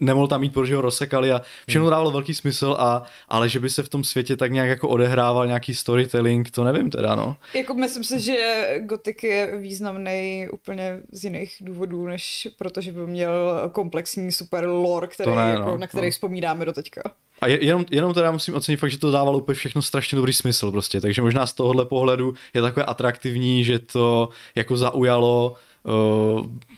[0.00, 1.90] nemohl tam mít, protože ho rozsekali a všechno hmm.
[1.90, 5.46] dávalo velký smysl, a, ale že by se v tom světě tak nějak jako odehrával
[5.46, 7.36] nějaký storytelling, to nevím teda, no.
[7.54, 13.62] Jako myslím si, že Gothic je významný úplně z jiných důvodů, než protože by měl
[13.72, 16.10] komplexní super lore, který, ne, jako, no, na který no.
[16.10, 17.02] vzpomínáme do teďka.
[17.40, 20.70] A jenom, jenom teda musím ocenit fakt, že to dávalo úplně všechno strašně dobrý smysl
[20.70, 25.54] prostě, takže možná z tohohle pohledu je takové atraktivní, že to jako zaujalo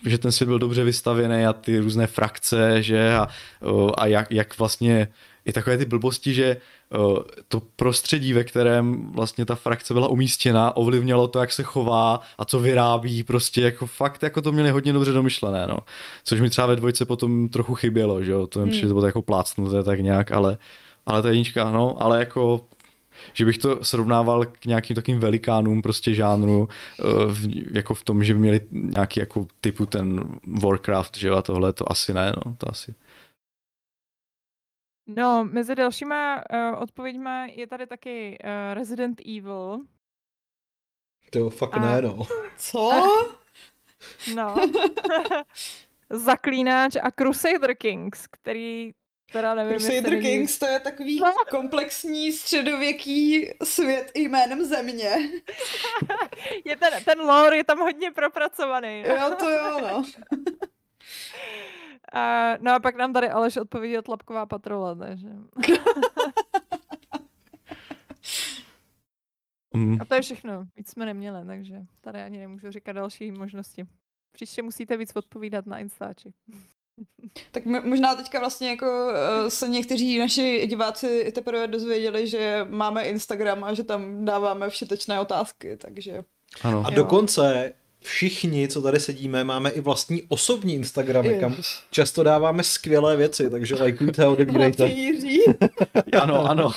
[0.06, 3.28] že ten svět byl dobře vystavěný a ty různé frakce, že a,
[3.66, 5.08] uh, a jak, jak vlastně
[5.44, 6.56] i takové ty blbosti, že
[6.98, 12.20] uh, to prostředí, ve kterém vlastně ta frakce byla umístěna, ovlivnilo to, jak se chová
[12.38, 15.78] a co vyrábí, prostě jako fakt jako to měli hodně dobře domyšlené, no.
[16.24, 18.80] Což mi třeba ve dvojce potom trochu chybělo, že jo, to, hmm.
[18.80, 20.58] to bylo jako plácnuté tak nějak, ale,
[21.06, 22.60] ale ta jednička, no, ale jako
[23.32, 28.24] že bych to srovnával k nějakým takým velikánům prostě žánru, eh, v, jako v tom,
[28.24, 32.32] že by měli nějaký jako typu ten Warcraft, že jo, a tohle to asi ne,
[32.46, 32.94] no, to asi.
[35.16, 39.78] No, mezi dalšíma uh, odpověďma je tady taky uh, Resident Evil.
[41.30, 42.18] To fakt A- ne, no.
[42.56, 42.90] Co?
[44.34, 44.54] No.
[46.10, 48.92] Zaklínač a Crusader Kings, který
[49.32, 55.10] teda nevím, Crusader není- Kings to je takový komplexní středověký svět jménem země.
[56.64, 59.00] Je ten, ten lore je tam hodně propracovaný.
[59.00, 60.04] Jo, to jo, no.
[62.12, 65.28] A, no a pak nám tady Aleš odpověděl Tlapková patrola, takže...
[69.74, 69.98] Mm.
[70.00, 70.64] A to je všechno.
[70.76, 73.86] Víc jsme neměli, takže tady ani nemůžu říkat další možnosti.
[74.32, 76.32] Příště musíte víc odpovídat na Instači.
[77.50, 79.12] Tak mo- možná teďka vlastně jako
[79.46, 85.20] eh, se někteří naši diváci teprve dozvěděli, že máme Instagram a že tam dáváme všetečné
[85.20, 86.22] otázky, takže
[86.62, 86.82] Ano.
[86.86, 86.96] A Jo.
[86.96, 91.56] dokonce všichni, co tady sedíme, máme i vlastní osobní Instagramy, kam
[91.90, 94.90] často dáváme skvělé věci, takže lajkujte a odebírejte.
[96.22, 96.72] Ano, ano.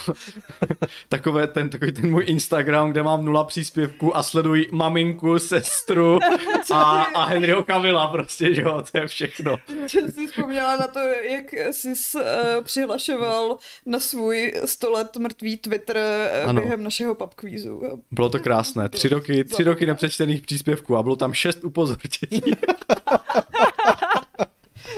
[1.10, 6.20] Takové ten, takový ten můj Instagram, kde mám nula příspěvků a sleduji maminku, sestru
[6.74, 9.58] a, a Henryho Kavila prostě, že jo, to je všechno.
[9.86, 11.00] Že jsi vzpomněla na to,
[11.30, 12.22] jak jsi uh,
[12.64, 15.98] přihlašoval na svůj 100 let mrtvý Twitter
[16.44, 16.62] uh, Ano.
[16.62, 17.82] během našeho pubquízu.
[18.12, 18.90] Bylo to krásné.
[18.90, 22.42] Tři roky, tři roky nepřečtených příspěvků a bylo tam šest upozornění.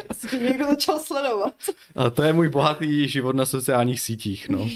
[0.09, 1.53] Asi to někdo začal sledovat.
[1.95, 4.67] A to je můj bohatý život na sociálních sítích, no.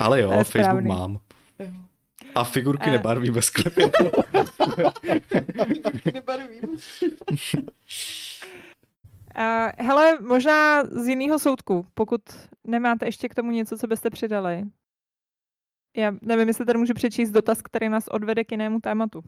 [0.00, 0.88] Ale jo, Facebook správný.
[0.88, 1.18] mám.
[2.34, 2.92] A figurky Eh.
[2.92, 3.90] nebarví ve sklepě.
[6.14, 6.60] Nebarvím.
[9.38, 12.20] Uh, hele, možná z jiného soudku, pokud
[12.66, 14.64] nemáte ještě k tomu něco, co byste přidali.
[15.96, 19.22] Já nevím, jestli tady můžu přečíst dotaz, který nás odvede k jinému tématu.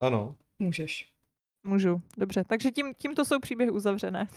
[0.00, 0.34] Ano.
[0.58, 1.16] Můžeš.
[1.66, 2.44] Můžu, dobře.
[2.46, 4.28] Takže tím, tímto jsou příběhy uzavřené.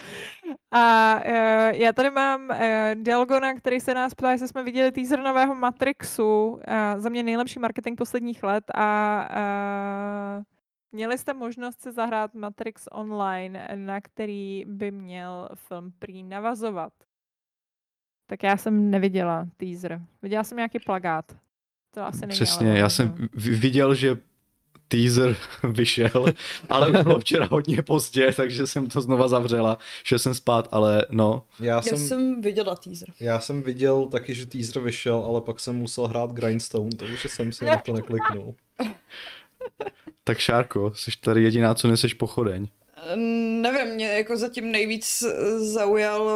[0.70, 1.32] a uh,
[1.80, 2.56] já tady mám uh,
[2.94, 6.48] Dialgona, který se nás ptá, jestli jsme viděli teaser nového Matrixu.
[6.48, 6.60] Uh,
[6.96, 9.28] za mě nejlepší marketing posledních let a
[10.38, 10.44] uh,
[10.92, 16.92] měli jste možnost se zahrát Matrix Online, na který by měl film prý navazovat.
[18.26, 20.00] Tak já jsem neviděla teaser.
[20.22, 21.24] Viděla jsem nějaký plagát.
[21.94, 24.16] To asi není Přesně, ale já jsem viděl, že
[24.90, 25.36] teaser
[25.72, 26.24] vyšel,
[26.68, 29.78] ale už bylo včera hodně pozdě, takže jsem to znova zavřela.
[30.04, 33.08] Šel jsem spát, ale no, Já Já jsem, jsem viděla teaser.
[33.20, 37.52] já jsem viděl taky, že teaser vyšel, ale pak jsem musel hrát Grindstone, takže jsem
[37.52, 38.54] si na to nekliknul.
[40.24, 42.68] tak Šárko, jsi tady jediná, co neseš pochodeň.
[43.60, 45.24] Nevím, mě jako zatím nejvíc
[45.56, 46.30] zaujal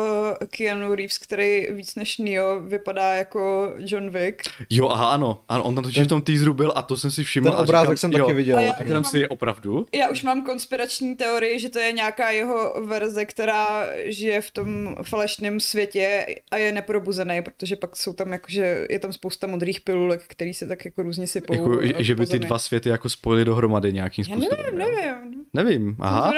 [0.51, 4.43] Keanu Reeves, který víc než Neo vypadá jako John Wick.
[4.71, 7.25] Jo, aha, ano, ano, on tam totiž v tom teaseru byl a to jsem si
[7.25, 7.51] všiml.
[7.51, 8.59] Ten a obrázek říkám, jsem jo, taky viděl.
[8.59, 9.87] A já- říkám si, opravdu?
[9.95, 14.97] Já už mám konspirační teorii, že to je nějaká jeho verze, která žije v tom
[15.03, 20.23] falešném světě a je neprobuzený, protože pak jsou tam jakože, je tam spousta modrých pilulek,
[20.27, 21.55] který se tak jako různě sypou.
[21.55, 24.65] Jako, eh, že by ty dva světy jako spojily dohromady nějakým Já způsobem.
[24.79, 24.87] nevím, jo?
[24.97, 25.45] nevím.
[25.55, 26.33] Nevím, aha.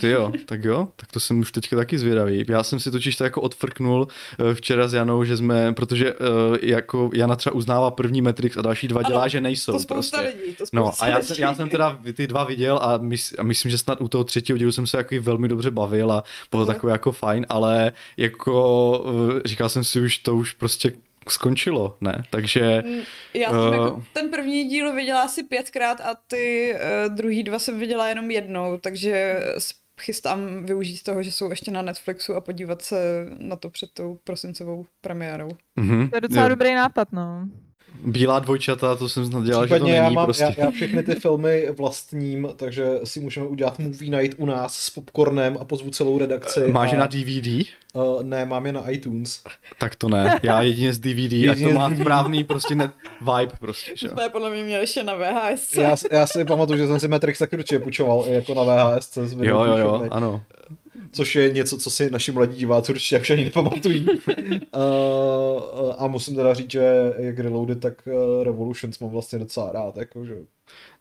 [0.00, 2.44] Ty jo, tak jo, tak to jsem už teďka taky zvědavý.
[2.48, 4.08] Já jsem si totiž to jako odfrknul
[4.50, 6.16] eh, včera s Janou, že jsme, protože eh,
[6.62, 10.20] jako Jana třeba uznává první Matrix a další dva Ano, dělá, že nejsou To prostě.
[10.20, 13.42] lidí, to No a já jsem, já jsem teda ty dva viděl a, mys, a
[13.42, 16.62] myslím, že snad u toho třetího dílu jsem se jako velmi dobře bavil a bylo
[16.64, 16.72] Mhm.
[16.74, 19.04] takové jako fajn, ale jako
[19.36, 20.92] eh, říkal jsem si už, to už prostě
[21.28, 22.22] skončilo, ne?
[22.30, 22.82] Takže
[23.34, 23.76] Já jsem Eh.
[23.76, 26.74] jako ten první díl viděla asi pětkrát a ty
[27.08, 29.40] uh, druhý dva jsem viděla jenom jednou, takže
[30.00, 34.18] chystám využít toho, že jsou ještě na Netflixu a podívat se na to před tou
[34.24, 35.48] prosincovou premiérou.
[35.76, 37.48] mhm, To je docela jo, dobrý nápad, no.
[38.04, 40.42] Bílá dvojčata, to jsem snad dělal, že to Případně není já, mám, prostě.
[40.44, 44.90] já, já všechny ty filmy vlastním, takže si můžeme udělat movie night u nás s
[44.90, 46.60] popcornem a pozvu celou redakci.
[46.72, 47.66] Máš je a, na DVD?
[47.94, 49.42] Uh, ne, mám je na iTunes.
[49.78, 52.00] Tak to ne, já jedině z DVD, ať to Jedině z má DVD.
[52.00, 52.90] správný prostě net
[53.20, 54.08] vibe prostě, že?
[54.08, 55.76] To je podle mě měl ještě na VHS.
[55.76, 58.62] Já, si- já si pamatuju, že jsem si Matrix taky určitě půjčoval i jako na
[58.62, 59.12] VHS.
[59.24, 60.42] Z Jo, jo, jo, ano.
[61.12, 64.06] Což je něco, co si naši mladí diváci určitě už ani nepamatují.
[64.08, 64.18] uh,
[65.98, 69.96] a musím teda říct, že jak Reloaded, tak uh, Revolutions mám vlastně docela rád.
[69.96, 70.34] Jako, že...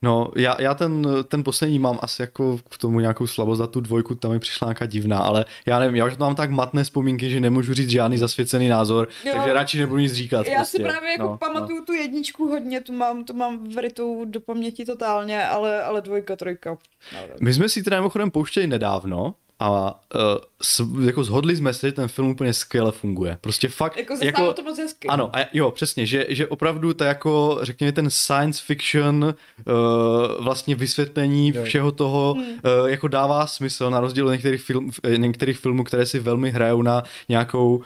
[0.02, 3.82] No, já, já ten, ten poslední mám asi jako k tomu nějakou slabost za tu
[3.82, 7.30] dvojku, tam mi přišla nějaká divná, ale já nevím, já už mám tak matné vzpomínky,
[7.30, 9.34] že nemůžu říct žádný zasvěcený názor, Jo.
[9.36, 10.48] takže radši nebudu nic říkat.
[10.48, 10.78] Já prostě.
[10.78, 14.40] si právě jako no, no, pamatuju tu jedničku hodně, tu mám, tu mám vrytou do
[14.40, 16.78] paměti totálně, ale, ale dvojka, trojka.
[17.14, 17.36] nevím.
[17.42, 20.22] My jsme si teda mimochodem pouštěli nedávno a uh,
[20.62, 23.38] s, jako zhodli jsme se, že ten film úplně skvěle funguje.
[23.42, 23.98] Prostě fakt...
[23.98, 25.08] Jako jako, to moc hezky.
[25.08, 30.76] Ano, a jo, přesně, že, že opravdu to jako, řekněme, ten science fiction uh, vlastně
[30.76, 31.64] vysvětlení jo.
[31.64, 32.44] všeho toho hmm.
[32.44, 36.82] uh, jako dává smysl na rozdíl od některých, film, některých filmů, které si velmi hrajou
[36.82, 37.84] na nějakou, uh,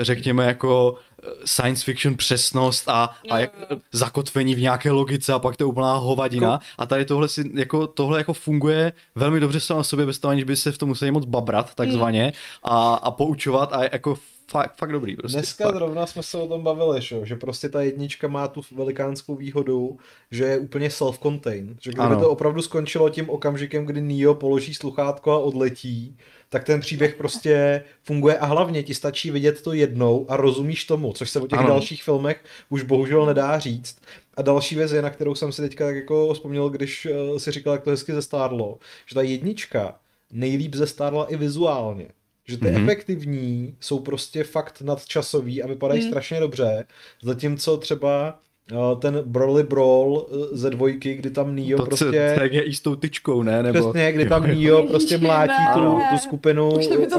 [0.00, 0.98] řekněme, jako
[1.44, 3.52] science fiction přesnost a, a jak,
[3.92, 6.52] zakotvení v nějaké logice a pak to je úplná hovadina.
[6.52, 6.64] Jako...
[6.78, 10.32] A tady tohle, si, jako, tohle jako funguje velmi dobře samo na sobě, bez toho,
[10.32, 12.32] aniž by se v tom museli moc babrat, takzvaně, mm.
[12.72, 14.18] a, a poučovat a jako
[14.50, 15.16] fakt, fakt dobrý.
[15.16, 15.74] Prostě, Dneska fakt.
[15.74, 17.24] zrovna jsme se o tom bavili, šo?
[17.24, 19.98] že prostě ta jednička má tu velikánskou výhodu,
[20.30, 21.76] že je úplně self-contained.
[21.80, 22.20] Že kdyby ano.
[22.20, 26.16] to opravdu skončilo tím okamžikem, kdy Neo položí sluchátko a odletí,
[26.48, 31.12] tak ten příběh prostě funguje a hlavně ti stačí vidět to jednou a rozumíš tomu,
[31.12, 31.68] což se o těch ano.
[31.68, 33.96] dalších filmech už bohužel nedá říct.
[34.36, 37.50] A další věc je, na kterou jsem si teďka tak jako vzpomněl, když eh, si
[37.50, 39.98] říkal, jak to hezky zestárlo, že ta jednička
[40.32, 42.08] nejlíp zestárla i vizuálně.
[42.48, 42.82] Že ty mm-hmm.
[42.82, 46.08] efektivní jsou prostě fakt nadčasový a vypadají mm.
[46.08, 46.84] strašně dobře,
[47.22, 48.38] zatímco třeba
[49.00, 52.34] ten Broly Brawl eh, ze dvojky, kdy tam Neo to prostě...
[52.38, 53.62] To je s tou tyčkou, ne?
[53.62, 53.80] Nebo...
[53.80, 57.18] Přesně, kdy tam Neo prostě mlátí tu, tu skupinu Už to mi to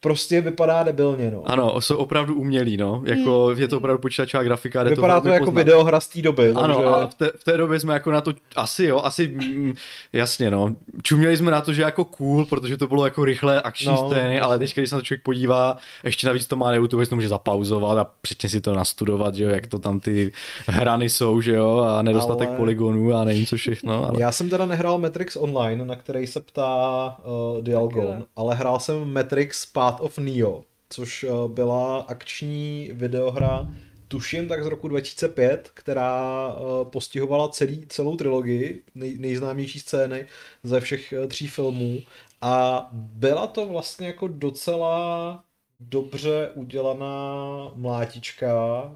[0.00, 1.42] Prostě vypadá debilně, no.
[1.46, 3.02] Ano, jsou opravdu umělí, no.
[3.04, 3.58] Jako hmm.
[3.58, 4.82] je to opravdu počítačová grafika.
[4.82, 5.60] Vypadá to, to jako poznat.
[5.60, 6.52] videohra z té doby.
[6.54, 6.88] Ano, takže...
[6.88, 9.74] a v té, v té době jsme jako na to, asi jo, asi, mm,
[10.12, 10.76] jasně, no.
[11.02, 14.10] Čuměli jsme na to, že jako cool, protože to bylo jako rychlé akční no.
[14.10, 17.06] scény, ale teď, když se na to člověk podívá, ještě navíc to má na YouTube,
[17.06, 20.32] to může zapauzovat a předtím si to nastudovat, že jo, jak to tam tam ty
[20.66, 22.56] hrany jsou, že jo, a nedostatek ale...
[22.56, 24.04] poligonů a nevím co všechno.
[24.04, 24.20] Ale...
[24.20, 29.12] Já jsem teda nehrál Matrix Online, na který se ptá uh, Dialgon, ale hrál jsem
[29.12, 33.68] Matrix Path of Neo, což uh, byla akční videohra
[34.08, 40.26] tuším tak z roku 2005, která uh, postihovala celý, celou trilogii, nej, nejznámější scény
[40.62, 41.98] ze všech uh, tří filmů.
[42.40, 45.44] A byla to vlastně jako docela
[45.80, 47.36] dobře udělaná
[47.74, 48.48] mlátička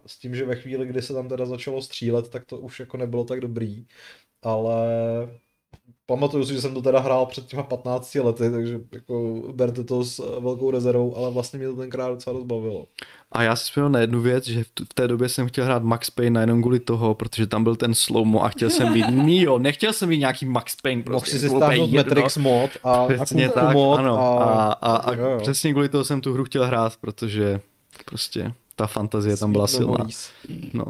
[0.06, 2.96] s tím, že ve chvíli, kdy se tam teda začalo střílet, tak to už jako
[2.96, 3.86] nebylo tak dobrý,
[4.42, 4.86] ale
[6.06, 10.04] pamatuju si, že jsem to teda hrál před těma 15 lety, takže jako berte to
[10.04, 12.86] s velkou rezervou, ale vlastně mě to tenkrát docela rozbavilo.
[13.32, 16.10] A já si vzpomněl na jednu věc, že v té době jsem chtěl hrát Max
[16.10, 19.92] Payne jenom kvůli toho, protože tam byl ten slowmo a chtěl jsem být Neo, nechtěl
[19.92, 21.02] jsem být nějaký Max Payne.
[21.02, 24.18] Prostě Mohl si si stáhnout Matrix mod a, přesně a tak, mod ano.
[24.18, 27.60] A, a, a, a přesně kvůli toho jsem tu hru chtěl hrát, protože
[28.04, 30.06] prostě ta fantazie tam byla silná.
[30.72, 30.84] No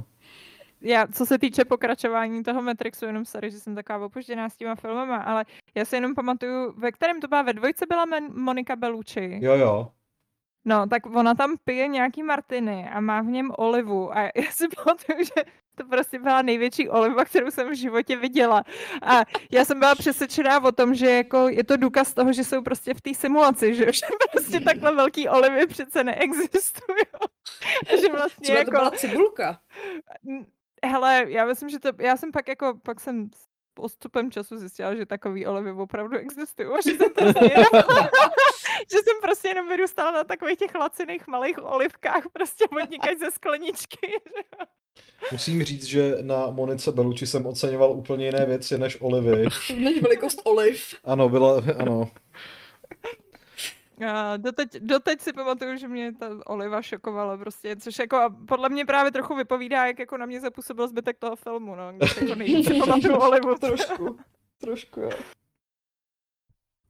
[0.85, 4.74] já, co se týče pokračování toho Matrixu, jenom sorry, že jsem taková opožděná s těma
[4.74, 9.39] filmama, ale já si jenom pamatuju, ve kterém to byla, ve dvojce byla Monika Bellucci.
[9.43, 9.91] Jo, jo.
[10.64, 14.68] No, tak ona tam pije nějaký martiny a má v něm olivu a já si
[14.68, 18.64] pamatuju, že to prostě byla největší oliva, kterou jsem v životě viděla.
[19.03, 22.62] A já jsem byla přesvědčená o tom, že jako je to důkaz toho, že jsou
[22.62, 26.99] prostě v té simulaci, že, že prostě takhle velký olivy přece neexistují.
[28.01, 28.70] že vlastně Třeba jako...
[28.70, 29.61] to byla cibulka.
[30.85, 33.30] Hele, já myslím, že to, já jsem pak jako, pak jsem
[33.74, 36.68] postupem času zjistila, že takový olivy opravdu existují.
[36.85, 37.85] Že jsem prostě jenom,
[38.93, 44.09] že jsem prostě jenom vyrůstala na takových těch laciných malých olivkách, prostě odnikají ze skleničky.
[45.32, 49.47] Musím říct, že na Monice Beluči jsem oceňoval úplně jiné věci než olivy.
[49.76, 50.95] Než velikost oliv.
[51.05, 52.11] Ano, byla, ano.
[54.09, 58.18] A doteď, doteď si pamatuju, že mě ta Oliva šokovala prostě, což jako
[58.49, 62.16] podle mě právě trochu vypovídá, jak jako na mě zapůsobil zbytek toho filmu, no, když
[62.16, 63.55] jako nejvíc si pamatuju Olivu.
[63.61, 64.18] trošku,
[64.61, 65.11] trošku, jo.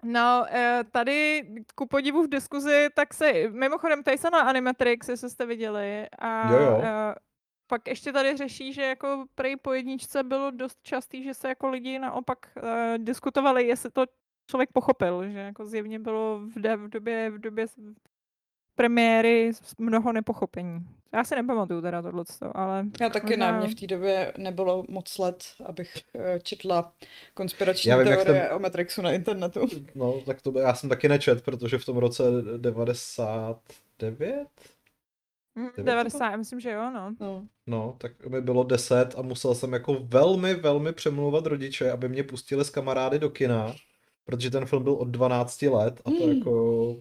[0.02, 5.30] No, eh, tady ku podivu v diskuzi, tak se, mimochodem tady se na Animatrix, jestli
[5.30, 6.80] jste viděli, a jo, jo.
[6.84, 7.14] Eh,
[7.66, 11.68] pak ještě tady řeší, že jako prej po jedničce bylo dost častý, že se jako
[11.68, 12.62] lidi naopak uh,
[12.98, 14.04] diskutovali, jestli to
[14.46, 17.66] člověk pochopil, že jako zjevně bylo v, de, v době, v době
[18.74, 20.86] premiéry mnoho nepochopení.
[21.12, 22.86] Já si nepamatuju teda tohle, ale...
[23.00, 23.52] Já taky možná...
[23.52, 26.92] ne, mě v té době nebylo moc let, abych eh, četla
[27.34, 28.56] konspirační já vím, teorie ten...
[28.56, 29.66] o Matrixu na internetu.
[29.94, 32.22] No, tak to já jsem taky nečet, protože v tom roce
[32.56, 34.48] 99
[35.82, 37.14] 90, já myslím, že jo, no.
[37.20, 37.46] no.
[37.66, 42.22] No, tak mi bylo 10 a musel jsem jako velmi, velmi přemlouvat rodiče, aby mě
[42.22, 43.74] pustili s kamarády do kina
[44.24, 46.32] protože ten film byl od 12 let a to hmm.
[46.32, 46.96] jako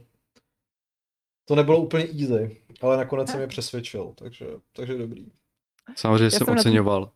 [1.46, 5.32] to nebylo úplně easy, ale nakonec jsem je přesvědčil, takže, takže dobrý.
[5.96, 7.06] Samozřejmě jsem, jsem oceňoval.
[7.06, 7.12] Tom...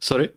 [0.00, 0.28] Sorry?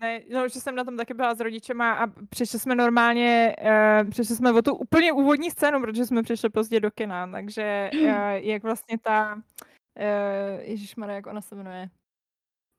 [0.00, 4.10] Ne, no, že jsem na tom taky byla s rodičema a přišli jsme normálně, uh,
[4.10, 8.08] přišli jsme o tu úplně úvodní scénu, protože jsme přišli pozdě do kina, takže uh,
[8.30, 11.88] jak vlastně ta, uh, ježišmarja, jak ona se jmenuje,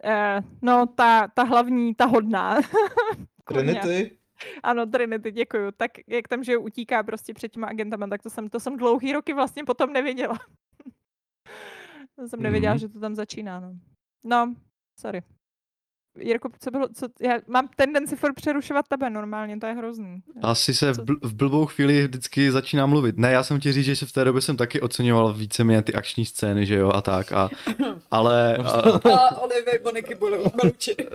[0.04, 2.62] uh, no ta, ta hlavní, ta hodná.
[3.46, 4.18] Trinity?
[4.64, 5.72] Ano, Trinity, děkuju.
[5.78, 9.14] Tak jak tam, že utíká prostě před těma agentama, tak to jsem, to jsem dlouhý
[9.14, 10.40] roky vlastně potom nevěděla.
[12.16, 12.80] to jsem nevěděla, Mhm.
[12.80, 13.74] že to tam začíná, no.
[14.24, 14.56] No,
[15.00, 15.22] sorry.
[16.20, 20.22] Jirko, co bylo, co, já mám tendenci furt přerušovat tebe normálně, to je hrozný.
[20.42, 23.18] Asi se v, bl- v blbou chvíli vždycky začíná mluvit.
[23.18, 25.94] Ne, já jsem ti říct, že se v té době jsem taky oceňoval víceméně ty
[25.94, 27.32] akční scény, že jo, a tak.
[27.32, 27.50] A,
[28.12, 28.70] ale a,
[29.14, 30.18] A Olivy Boniky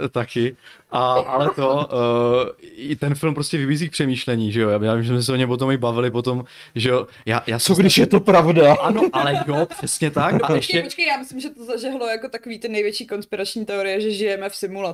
[0.11, 0.57] taky.
[0.91, 4.69] A, ale to, uh, i ten film prostě vybízí k přemýšlení, že jo.
[4.69, 6.45] Já vím, že jsme se o něm potom i bavili potom,
[6.75, 7.07] že jo.
[7.27, 8.75] Já, já Co když je to pravda?
[8.75, 10.35] Ano, ale jo, přesně tak.
[10.35, 14.01] A Počkej, ještě, počkej, já myslím, že to zažehlo jako takový ty největší konspirační teorie,
[14.01, 14.90] že žijeme v simulaci.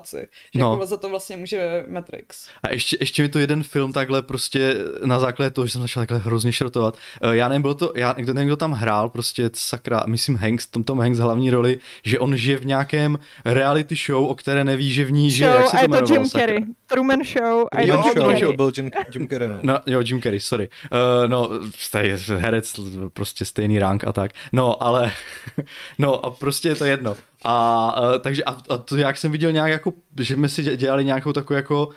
[0.55, 0.73] Že No.
[0.73, 2.49] jako za to vlastně může Matrix.
[2.63, 4.75] A ještě, ještě mi to jeden film takhle prostě
[5.05, 6.99] na základě toho, že jsem začal takhle hrozně šrotovat.
[7.23, 10.67] Eh, Já nevím, bylo to, já, kdo, nevím, kdo tam hrál, prostě sakra, myslím Hanks,
[10.67, 14.93] tom Tom Hanks hlavní roli, že on žije v nějakém reality show, o které neví,
[14.93, 15.51] že v ní žije.
[15.51, 16.31] Show Jak se a to je to jmenovalo, Jim?
[16.31, 16.65] Carrey.
[16.87, 19.59] Truman Show a Jo, Truman Show, byl Jim, Jim Carrey, no.
[19.63, 20.69] No, jo, Jim Carrey, sorry.
[20.93, 21.51] Uh, no,
[21.91, 22.81] tady je herec,
[23.13, 24.31] prostě stejný rank a tak.
[24.53, 25.13] No, ale,
[25.99, 27.17] no a prostě je to jedno.
[27.45, 30.77] A uh, takže, a, a to jak jsem viděl nějak jako, že jsme si dě-
[30.77, 31.89] dělali nějakou takovou jako,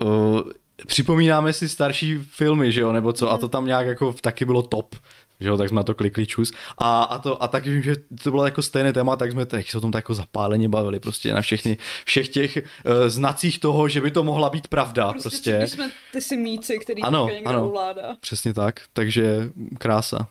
[0.00, 0.40] uh, uh,
[0.86, 4.62] připomínáme si starší filmy, že jo, nebo co, a to tam nějak jako taky bylo
[4.62, 4.94] top.
[5.40, 6.52] Že jo, tak jsme na to klikli čus.
[6.78, 9.70] A, a, to, a taky vím, že to bylo jako stejné téma, tak jsme tak
[9.70, 12.62] se o tom tak jako zapáleně bavili prostě na všechny, všech těch uh,
[13.08, 15.12] znacích toho, že by to mohla být pravda.
[15.12, 15.28] Prostě,
[15.58, 17.66] Prostě, jsme ty simíci, který Ano, někdo ano.
[17.68, 18.16] ovládá.
[18.20, 20.28] Přesně tak, takže krása.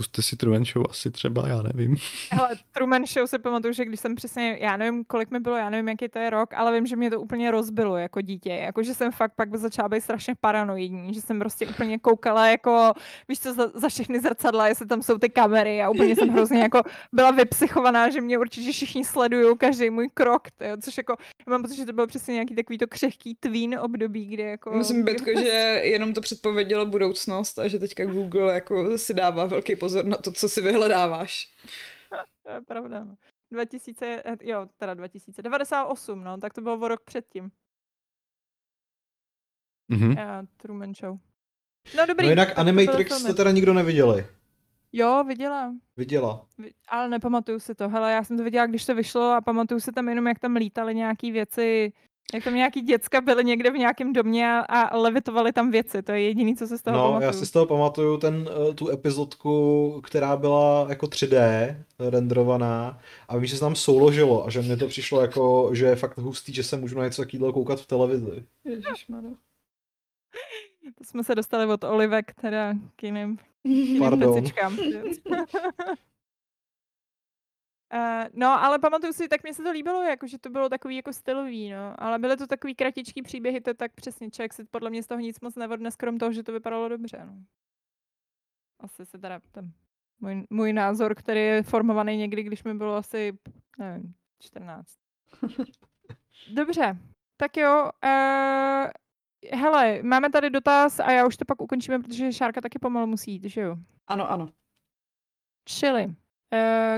[0.00, 1.96] Puste si Truman Show asi třeba, já nevím.
[2.30, 5.70] Hele, Truman Show si pamatuju, že když jsem přesně, já nevím, kolik mi bylo, já
[5.70, 8.50] nevím, jaký to je rok, ale vím, že mě to úplně rozbilo jako dítě.
[8.50, 12.92] Jako, že jsem fakt pak začala být strašně paranoidní, že jsem prostě úplně koukala jako,
[13.28, 16.60] víš co, za, za všechny zrcadla, jestli tam jsou ty kamery a úplně jsem hrozně
[16.60, 16.82] jako
[17.12, 21.62] byla vypsychovaná, že mě určitě všichni sledují každý můj krok, tyjo, což jako, já mám
[21.62, 24.70] pocit, že to bylo přesně nějaký takový to křehký tween období, kde jako...
[24.70, 29.76] Myslím, Betko, že jenom to předpovědělo budoucnost a že teďka Google jako si dává velký
[29.76, 31.46] pozor na to, co si vyhledáváš.
[32.42, 33.04] To je pravda.
[33.04, 33.16] no.
[33.52, 37.50] 2000, eh, jo, teda 2098, no, tak to bylo o rok předtím.
[39.88, 40.10] Mhm.
[40.10, 40.16] Uh,
[40.56, 41.18] Truman Show.
[41.96, 42.26] No dobrý.
[42.26, 44.26] No jinak Animatrix jste teda nikdo neviděli.
[44.92, 45.74] Jo, viděla.
[45.96, 46.46] Viděla.
[46.58, 47.88] Vi- Ale nepamatuju si to.
[47.88, 50.56] Hele, já jsem to viděla, když to vyšlo a pamatuju si tam jenom, jak tam
[50.56, 51.92] lítaly nějaký věci,
[52.34, 56.02] jak tam nějaký děcka byly někde v nějakém domě a, a levitovaly tam věci.
[56.02, 57.26] To je jediný, co se z toho No, pamatuju.
[57.26, 63.36] já si z toho pamatuju ten, eh, tu epizodku, která byla jako 3D renderovaná a
[63.36, 66.52] vím, že se tam souložilo a že mně to přišlo jako, že je fakt hustý,
[66.54, 68.44] že se můžu na něco takového koukat v televizi.
[68.64, 69.30] Ježišmarja.
[70.98, 74.44] To jsme se dostali od Olivek teda k jiným, k jiným Pardon.
[77.94, 80.96] Uh, no, ale pamatuju si, tak mně se to líbilo, jako, že to bylo takový
[80.96, 81.94] jako stylový, no.
[81.98, 85.20] Ale byly to takový kratičký příběhy, to tak přesně člověk si podle mě z toho
[85.20, 87.34] nic moc nevodne, krom toho, že to vypadalo dobře, no.
[88.80, 89.72] Asi se teda ten
[90.20, 93.38] můj, můj názor, který je formovaný někdy, když mi bylo asi,
[93.78, 94.88] nevím, 14.
[96.54, 96.98] Dobře,
[97.36, 97.90] tak jo.
[98.04, 98.90] Uh,
[99.60, 103.32] hele, máme tady dotaz a já už to pak ukončíme, protože Šárka taky pomalu musí
[103.32, 103.76] jít, že jo?
[104.06, 104.48] Ano, ano.
[105.64, 106.14] Čili,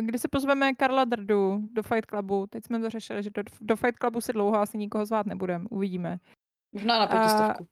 [0.00, 3.76] kdy se pozveme Karla Drdu do Fight Clubu, teď jsme to řešili, že do, do
[3.76, 6.18] Fight Clubu si dlouho asi nikoho zvát nebudeme, uvidíme.
[6.72, 7.66] Možná na A- pětistovku.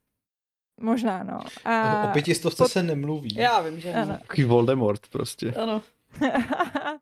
[0.81, 1.39] Možná, no.
[1.65, 3.35] A, o pětistovce pod- se nemluví.
[3.35, 4.17] Já vím, že ano.
[4.17, 5.53] Takový Voldemort prostě.
[5.53, 5.81] Ano.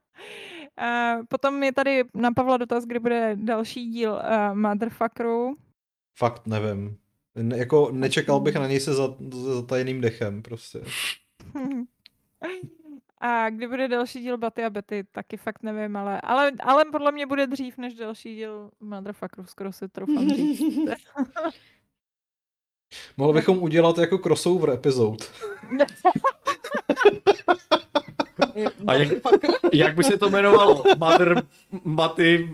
[0.78, 5.56] A potom je tady na Pavla dotaz, kdy bude další díl uh, Motherfuckeru.
[6.18, 6.98] Fakt nevím.
[7.36, 10.82] Ne, jako nečekal bych na něj se za, za zatajeným dechem prostě.
[13.20, 17.12] A kdy bude další díl Baty a Betty, taky fakt nevím, ale, ale, ale podle
[17.12, 20.62] mě bude dřív než další díl Motherfuckeru, skoro si troufám říct.
[23.18, 25.32] Mohli bychom udělat jako crossover epizod.
[28.88, 29.10] A jak,
[29.74, 30.84] jak by se to jmenovalo?
[30.98, 31.44] Mother,
[31.84, 32.50] Maty...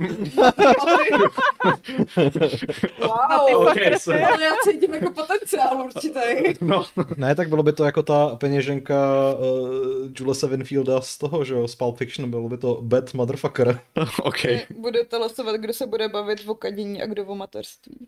[2.99, 3.68] Wow.
[3.68, 4.24] Ok, sorry.
[4.24, 6.20] Ale já cítím jako potenciál určitý.
[6.62, 6.86] No,
[7.18, 8.95] Ne, tak bylo by to jako ta peněženka
[9.34, 13.80] uh, Julesa Winfielda z toho, že jo, z Pulp Fiction, bylo by to Bad Motherfucker.
[14.24, 14.39] ok.
[14.78, 18.08] Budete losovat, kdo se bude bavit o kadění a kdo o materství.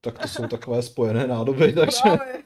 [0.00, 2.00] Tak to jsou takové spojené nádoby, takže...
[2.02, 2.42] Právě.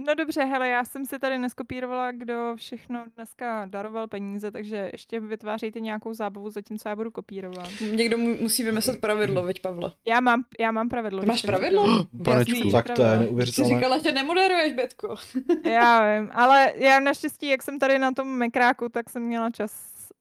[0.00, 5.20] No dobře, hele, já jsem si tady neskopírovala, kdo všechno dneska daroval peníze, takže ještě
[5.20, 7.68] vytvářejte nějakou zábavu, zatímco já budu kopírovat.
[7.92, 9.92] Někdo mu- musí vymyslet pravidlo, veď Pavle.
[10.06, 11.20] Já mám, já mám pravidlo.
[11.20, 12.06] Ty máš pravidlo?
[12.24, 12.56] Panečku.
[12.56, 12.72] Jasný.
[12.72, 13.10] Tak to je.
[13.12, 13.74] Jsi neuvěřitelné.
[13.74, 15.14] říkala, že nemoderuješ, Betko.
[15.64, 19.72] Já vím, ale já naštěstí, jak jsem tady na tom mekráku, tak jsem měla čas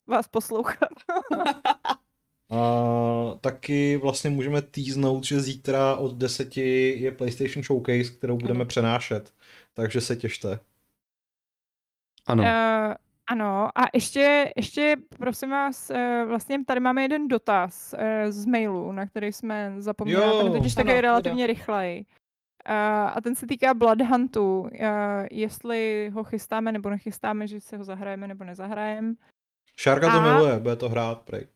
[0.08, 0.90] vás poslouchat.
[2.52, 8.66] Uh, tak taky vlastně můžeme týznout, že zítra od 10 je PlayStation Showcase, kterou budeme
[8.66, 9.34] přenášet.
[9.78, 10.60] Takže se těšte.
[12.28, 12.44] Ano.
[12.44, 12.94] Uh,
[13.28, 15.98] ano, a ještě, ještě prosím vás, uh,
[16.28, 20.58] vlastně tady máme jeden dotaz uh, z mailu, na který jsme zapomněli, Jo, ten je
[20.60, 21.02] totiž voda.
[21.02, 22.06] relativně rychlej.
[22.70, 22.74] Uh,
[23.18, 24.70] a ten se týká Bloodhuntu, uh,
[25.32, 29.14] jestli ho chystáme nebo nechystáme, že se ho zahrajeme nebo nezahrajeme.
[29.76, 31.48] Šárka to A- miluje, bude to hrát, prej.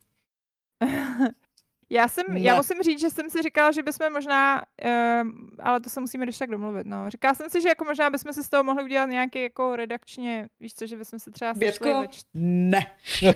[1.92, 2.58] já jsem, já Ne.
[2.58, 4.64] musím říct, že jsem si říkala, že bychom možná,
[5.22, 7.10] um, ale to se musíme když tak domluvit, no.
[7.10, 10.48] Říkala jsem si, že jako možná bychom si z toho mohli udělat nějaký jako redakčně,
[10.60, 12.02] víš co, že bychom se třeba sešli Bětko?
[12.02, 12.86] ve čt- Ne.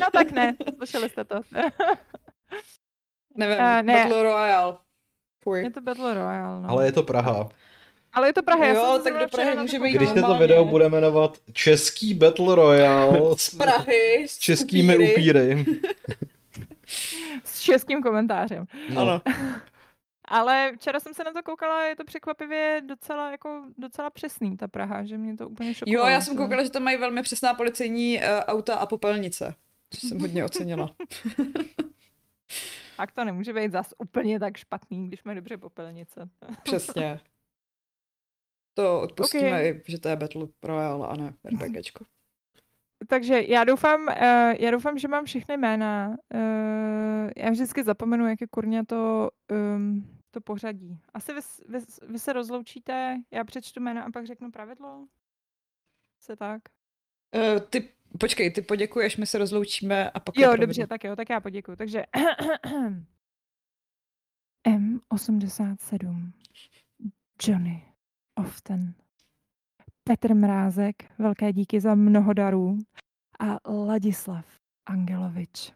[0.00, 1.40] No tak ne, slyšeli jste to.
[3.36, 3.94] Nevím, Eh, ne.
[3.94, 4.76] Battle Royale.
[5.44, 5.62] Fuj.
[5.62, 6.68] je to Battle Royale, no.
[6.70, 7.48] Ale je to Praha.
[8.12, 10.14] Ale je to Praha, já Jo, jsem se tak do Prahy můžeme jít Když se
[10.14, 10.46] to normálně.
[10.46, 14.26] video bude jmenovat Český Battle Royale Z Prahy.
[14.28, 15.64] s českými upíry.
[17.44, 18.64] S českým komentářem.
[18.94, 19.00] No.
[19.00, 19.20] Ano.
[20.24, 24.68] Ale včera jsem se na to koukala, je to překvapivě docela, jako, docela přesný, ta
[24.68, 26.08] Praha, že mě to úplně šokovalo.
[26.08, 29.54] Jo, já jsem koukala, že tam mají velmi přesná policejní uh, auta a popelnice.
[29.90, 30.94] Což jsem hodně ocenila.
[32.96, 36.28] Tak to nemůže být zas úplně tak špatný, když máme dobře popelnice.
[36.62, 37.20] Přesně.
[38.74, 39.76] To odpustíme, Ok.
[39.88, 42.04] i, že to je Battle Royale a ne RPGčko.
[43.08, 46.16] Takže já doufám, uh, já doufám, že mám všechny jména.
[46.34, 50.98] Uh, já vždycky zapomenu, jak je kurně to, um, to pořadí.
[51.14, 51.78] Asi vy, vy,
[52.08, 55.06] vy se rozloučíte, já přečtu jména a pak řeknu pravidlo?
[56.20, 56.62] Se tak?
[57.36, 57.88] Uh, ty,
[58.20, 61.76] počkej, ty poděkuješ, my se rozloučíme a pak Jo, dobře, tak jo, tak já poděkuju.
[61.76, 62.04] Takže
[64.66, 66.32] M87,
[67.42, 67.91] Johnny
[68.42, 68.94] Often,
[70.04, 72.78] Petr Mrázek, velké díky za mnoho darů
[73.40, 74.46] a Ladislav
[74.86, 75.72] Angelovič.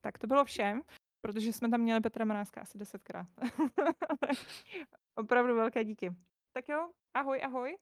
[0.00, 0.80] Tak to bylo vše,
[1.20, 3.26] protože jsme tam měli Petra Mrázka asi desetkrát.
[5.14, 6.14] Opravdu velké díky.
[6.52, 7.76] Tak jo, ahoj, ahoj.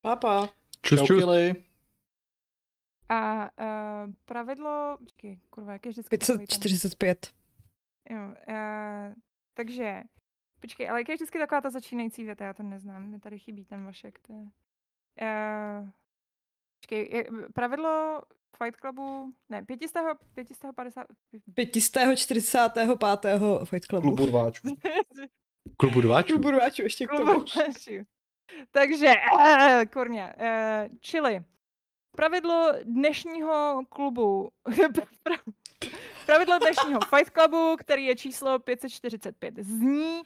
[0.00, 0.48] Papa.
[0.82, 1.08] Čus, čus.
[1.08, 1.64] Čaukili.
[3.08, 3.42] A
[4.06, 7.34] uh, pravidlo, počkej, kurva, jak je vždycky takový ten- 545.
[8.10, 8.18] Jo,
[8.48, 9.14] uh,
[9.54, 10.02] takže,
[10.64, 13.64] počkej, ale jak je vždycky taková ta začínající věta, já to neznám, mi tady chybí
[13.64, 14.38] ten vašek, to je...
[15.22, 15.88] Uh,
[16.80, 18.22] počkej, je, pravidlo
[18.56, 20.02] Fight Clubu, ne, 500,
[20.34, 21.06] 550,
[21.54, 22.88] 545.
[23.64, 24.16] Fight Clubu.
[24.16, 24.68] Klubu rváčů.
[25.76, 26.32] Klubu dváčů.
[26.32, 27.24] Klubu rváčů ještě k tomu.
[27.24, 28.06] klubu rváčů.
[28.70, 31.44] Takže, uh, kurně, uh, čili,
[32.16, 35.52] pravidlo dnešního klubu, pra-
[36.26, 40.22] pravidlo dnešního Fight Clubu, který je číslo 545, zní,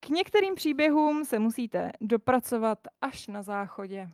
[0.00, 4.08] k některým příběhům se musíte dopracovat až na záchodě.